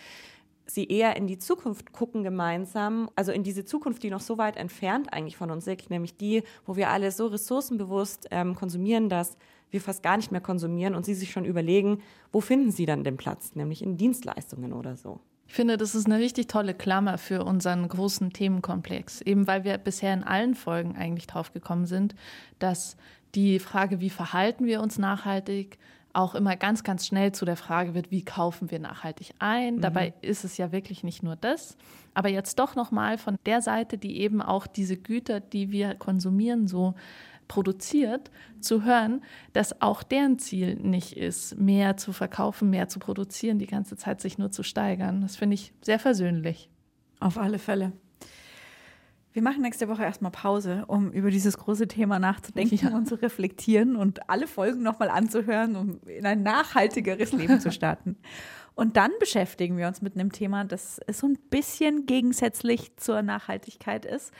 sie 0.68 0.86
eher 0.88 1.16
in 1.16 1.28
die 1.28 1.38
Zukunft 1.38 1.94
gucken 1.94 2.24
gemeinsam, 2.24 3.10
also 3.16 3.32
in 3.32 3.44
diese 3.44 3.66
Zukunft, 3.66 4.04
die 4.04 4.10
noch 4.10 4.22
so 4.22 4.38
weit 4.38 4.58
entfernt 4.58 5.14
eigentlich 5.14 5.38
von 5.38 5.52
uns 5.52 5.66
liegt, 5.66 5.90
nämlich 5.90 6.18
die, 6.18 6.44
wo 6.66 6.76
wir 6.76 6.90
alle 6.90 7.12
so 7.12 7.28
ressourcenbewusst 7.28 8.28
ähm, 8.32 8.56
konsumieren, 8.56 9.10
dass 9.10 9.38
wir 9.70 9.82
fast 9.82 10.04
gar 10.04 10.18
nicht 10.18 10.32
mehr 10.32 10.42
konsumieren 10.42 10.96
und 10.96 11.06
sie 11.06 11.14
sich 11.14 11.32
schon 11.32 11.46
überlegen, 11.46 12.02
wo 12.32 12.42
finden 12.42 12.72
sie 12.72 12.86
dann 12.86 13.04
den 13.04 13.18
Platz, 13.18 13.56
nämlich 13.56 13.82
in 13.82 13.98
Dienstleistungen 13.98 14.74
oder 14.74 14.96
so. 14.96 15.20
Ich 15.48 15.54
finde, 15.54 15.78
das 15.78 15.96
ist 15.96 16.06
eine 16.06 16.20
richtig 16.20 16.48
tolle 16.48 16.74
Klammer 16.74 17.18
für 17.18 17.44
unseren 17.44 17.88
großen 17.88 18.34
Themenkomplex, 18.34 19.22
eben 19.22 19.48
weil 19.48 19.64
wir 19.64 19.78
bisher 19.78 20.14
in 20.14 20.24
allen 20.24 20.56
Folgen 20.56 20.96
eigentlich 20.96 21.28
drauf 21.28 21.54
gekommen 21.54 21.86
sind, 21.86 22.16
dass 22.60 22.98
die 23.34 23.60
Frage, 23.60 24.02
wie 24.02 24.10
verhalten 24.10 24.66
wir 24.66 24.82
uns 24.82 24.98
nachhaltig, 24.98 25.78
auch 26.18 26.34
immer 26.36 26.56
ganz, 26.56 26.84
ganz 26.84 27.06
schnell 27.06 27.32
zu 27.32 27.46
der 27.46 27.56
Frage 27.56 27.94
wird, 27.94 28.10
wie 28.10 28.26
kaufen 28.26 28.72
wir 28.72 28.80
nachhaltig 28.80 29.34
ein. 29.40 29.76
Mhm. 29.76 29.82
Dabei 29.82 30.14
ist 30.22 30.44
es 30.44 30.58
ja 30.58 30.72
wirklich 30.72 31.04
nicht 31.04 31.22
nur 31.22 31.36
das. 31.36 31.78
Aber 32.14 32.30
jetzt 32.30 32.58
doch 32.58 32.76
nochmal 32.76 33.18
von 33.18 33.38
der 33.46 33.62
Seite, 33.62 33.98
die 33.98 34.20
eben 34.20 34.42
auch 34.42 34.66
diese 34.66 34.98
Güter, 34.98 35.40
die 35.40 35.72
wir 35.72 35.94
konsumieren, 35.94 36.68
so 36.68 36.96
produziert, 37.48 38.32
zu 38.60 38.84
hören, 38.84 39.22
dass 39.54 39.82
auch 39.82 40.04
deren 40.04 40.40
Ziel 40.40 40.76
nicht 40.76 41.16
ist, 41.16 41.58
mehr 41.58 41.96
zu 41.98 42.12
verkaufen, 42.12 42.70
mehr 42.70 42.90
zu 42.90 43.00
produzieren, 43.00 43.60
die 43.60 43.68
ganze 43.68 43.96
Zeit 43.96 44.20
sich 44.20 44.38
nur 44.38 44.52
zu 44.52 44.64
steigern. 44.64 45.22
Das 45.22 45.36
finde 45.36 45.54
ich 45.54 45.72
sehr 45.82 46.00
versöhnlich. 46.00 46.70
Auf 47.20 47.38
alle 47.38 47.60
Fälle. 47.60 47.94
Wir 49.38 49.44
machen 49.44 49.62
nächste 49.62 49.88
Woche 49.88 50.02
erstmal 50.02 50.32
Pause, 50.32 50.86
um 50.88 51.12
über 51.12 51.30
dieses 51.30 51.60
große 51.60 51.88
Thema 51.88 52.18
nachzudenken 52.18 52.76
ja. 52.76 52.96
und 52.96 53.08
zu 53.08 53.22
reflektieren 53.22 53.96
und 53.96 54.32
alle 54.32 54.48
Folgen 54.48 54.82
nochmal 54.82 55.12
anzuhören, 55.12 55.76
um 55.76 56.00
in 56.08 56.26
ein 56.26 56.42
nachhaltigeres 56.42 57.34
Leben 57.34 57.60
zu 57.60 57.72
starten. 57.72 58.18
Und 58.74 58.98
dann 58.98 59.12
beschäftigen 59.20 59.78
wir 59.78 59.86
uns 59.86 60.02
mit 60.02 60.16
einem 60.16 60.32
Thema, 60.32 60.64
das 60.66 61.00
so 61.12 61.28
ein 61.28 61.38
bisschen 61.52 62.08
gegensätzlich 62.08 62.98
zur 62.98 63.22
Nachhaltigkeit 63.22 64.08
ist 64.08 64.34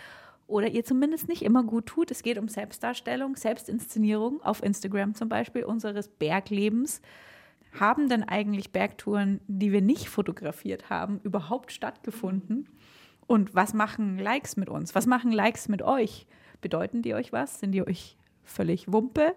oder 0.48 0.68
ihr 0.68 0.84
zumindest 0.84 1.28
nicht 1.28 1.44
immer 1.44 1.62
gut 1.62 1.86
tut. 1.86 2.10
Es 2.10 2.24
geht 2.24 2.40
um 2.40 2.48
Selbstdarstellung, 2.48 3.36
Selbstinszenierung 3.36 4.42
auf 4.42 4.64
Instagram 4.64 5.14
zum 5.14 5.30
Beispiel 5.30 5.64
unseres 5.64 6.08
Berglebens. 6.08 7.04
Haben 7.80 8.10
denn 8.10 8.24
eigentlich 8.24 8.72
Bergtouren, 8.72 9.42
die 9.46 9.72
wir 9.72 9.82
nicht 9.82 10.10
fotografiert 10.10 10.90
haben, 10.90 11.20
überhaupt 11.22 11.72
stattgefunden? 11.72 12.68
Und 13.28 13.54
was 13.54 13.74
machen 13.74 14.18
Likes 14.18 14.56
mit 14.58 14.70
uns? 14.70 14.96
Was 14.96 15.06
machen 15.06 15.32
Likes 15.32 15.68
mit 15.68 15.82
euch? 15.82 16.26
Bedeuten 16.62 17.02
die 17.02 17.14
euch 17.14 17.34
was? 17.34 17.60
Sind 17.60 17.74
die 17.74 17.86
euch 17.86 18.18
völlig 18.44 18.92
Wumpe? 18.92 19.36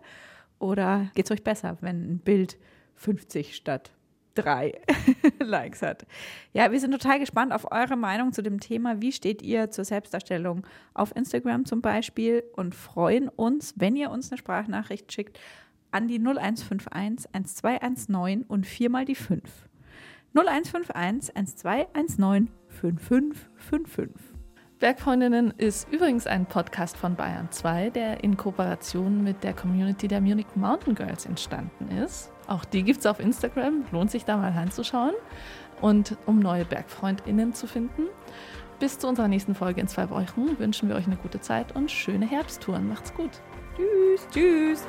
Oder 0.59 1.11
geht 1.15 1.27
es 1.27 1.31
euch 1.33 1.43
besser, 1.43 1.77
wenn 1.81 2.13
ein 2.13 2.19
Bild 2.21 2.59
50 2.97 3.57
statt 3.57 3.91
drei 4.35 4.81
Likes 5.41 5.83
hat? 5.83 6.07
Ja, 6.53 6.71
wir 6.71 6.79
sind 6.79 6.93
total 6.93 7.19
gespannt 7.19 7.53
auf 7.53 7.73
eure 7.73 7.97
Meinung 7.97 8.33
zu 8.33 8.43
dem 8.43 8.61
Thema. 8.61 9.03
Wie 9.03 9.13
steht 9.13 9.43
ihr 9.43 9.71
zur 9.71 9.85
Selbstdarstellung 9.85 10.67
auf 10.95 11.15
Instagram 11.17 11.65
zum 11.65 11.83
Beispiel? 11.83 12.45
Und 12.55 12.75
freuen 12.75 13.29
uns, 13.29 13.75
wenn 13.77 13.97
ihr 13.97 14.11
uns 14.11 14.31
eine 14.31 14.39
Sprachnachricht 14.39 15.13
schickt 15.13 15.41
an 15.91 16.07
die 16.07 16.19
0151 16.19 17.29
1219 17.33 18.43
und 18.45 18.67
viermal 18.67 19.05
die 19.05 19.17
5. 19.17 19.43
0151 20.35 21.35
1219 21.37 22.49
5555. 22.69 24.41
Bergfreundinnen 24.79 25.53
ist 25.59 25.93
übrigens 25.93 26.27
ein 26.27 26.47
Podcast 26.47 26.97
von 26.97 27.15
Bayern 27.17 27.49
2, 27.51 27.91
der 27.91 28.25
in 28.25 28.37
Kooperation 28.37 29.23
mit 29.23 29.45
der 29.45 29.53
Community 29.53 30.09
der 30.09 30.21
Munich 30.21 30.47
Mountain 30.55 30.95
Girls 30.95 31.27
entstanden 31.27 31.89
ist. 32.03 32.33
Auch 32.47 32.65
die 32.65 32.83
gibt 32.83 33.01
es 33.01 33.07
auf 33.07 33.21
Instagram, 33.21 33.85
lohnt 33.93 34.11
sich 34.11 34.25
da 34.25 34.37
mal 34.37 34.53
reinzuschauen 34.53 35.15
und 35.83 36.17
um 36.27 36.39
neue 36.39 36.65
Bergfreundinnen 36.65 37.53
zu 37.53 37.67
finden. 37.67 38.07
bis 38.79 38.99
zu 38.99 39.09
unserer 39.09 39.29
nächsten 39.29 39.55
Folge 39.55 39.83
in 39.83 39.89
zwei 39.89 40.09
Wochen 40.09 40.59
wünschen 40.59 40.89
wir 40.89 40.97
euch 40.97 41.07
eine 41.07 41.17
gute 41.17 41.41
Zeit 41.41 41.77
und 41.77 41.91
schöne 41.91 42.25
Herbsttouren. 42.25 42.89
Macht's 42.89 43.13
gut. 43.13 43.43
Tschüss. 43.77 44.27
Tschüss. 44.33 44.89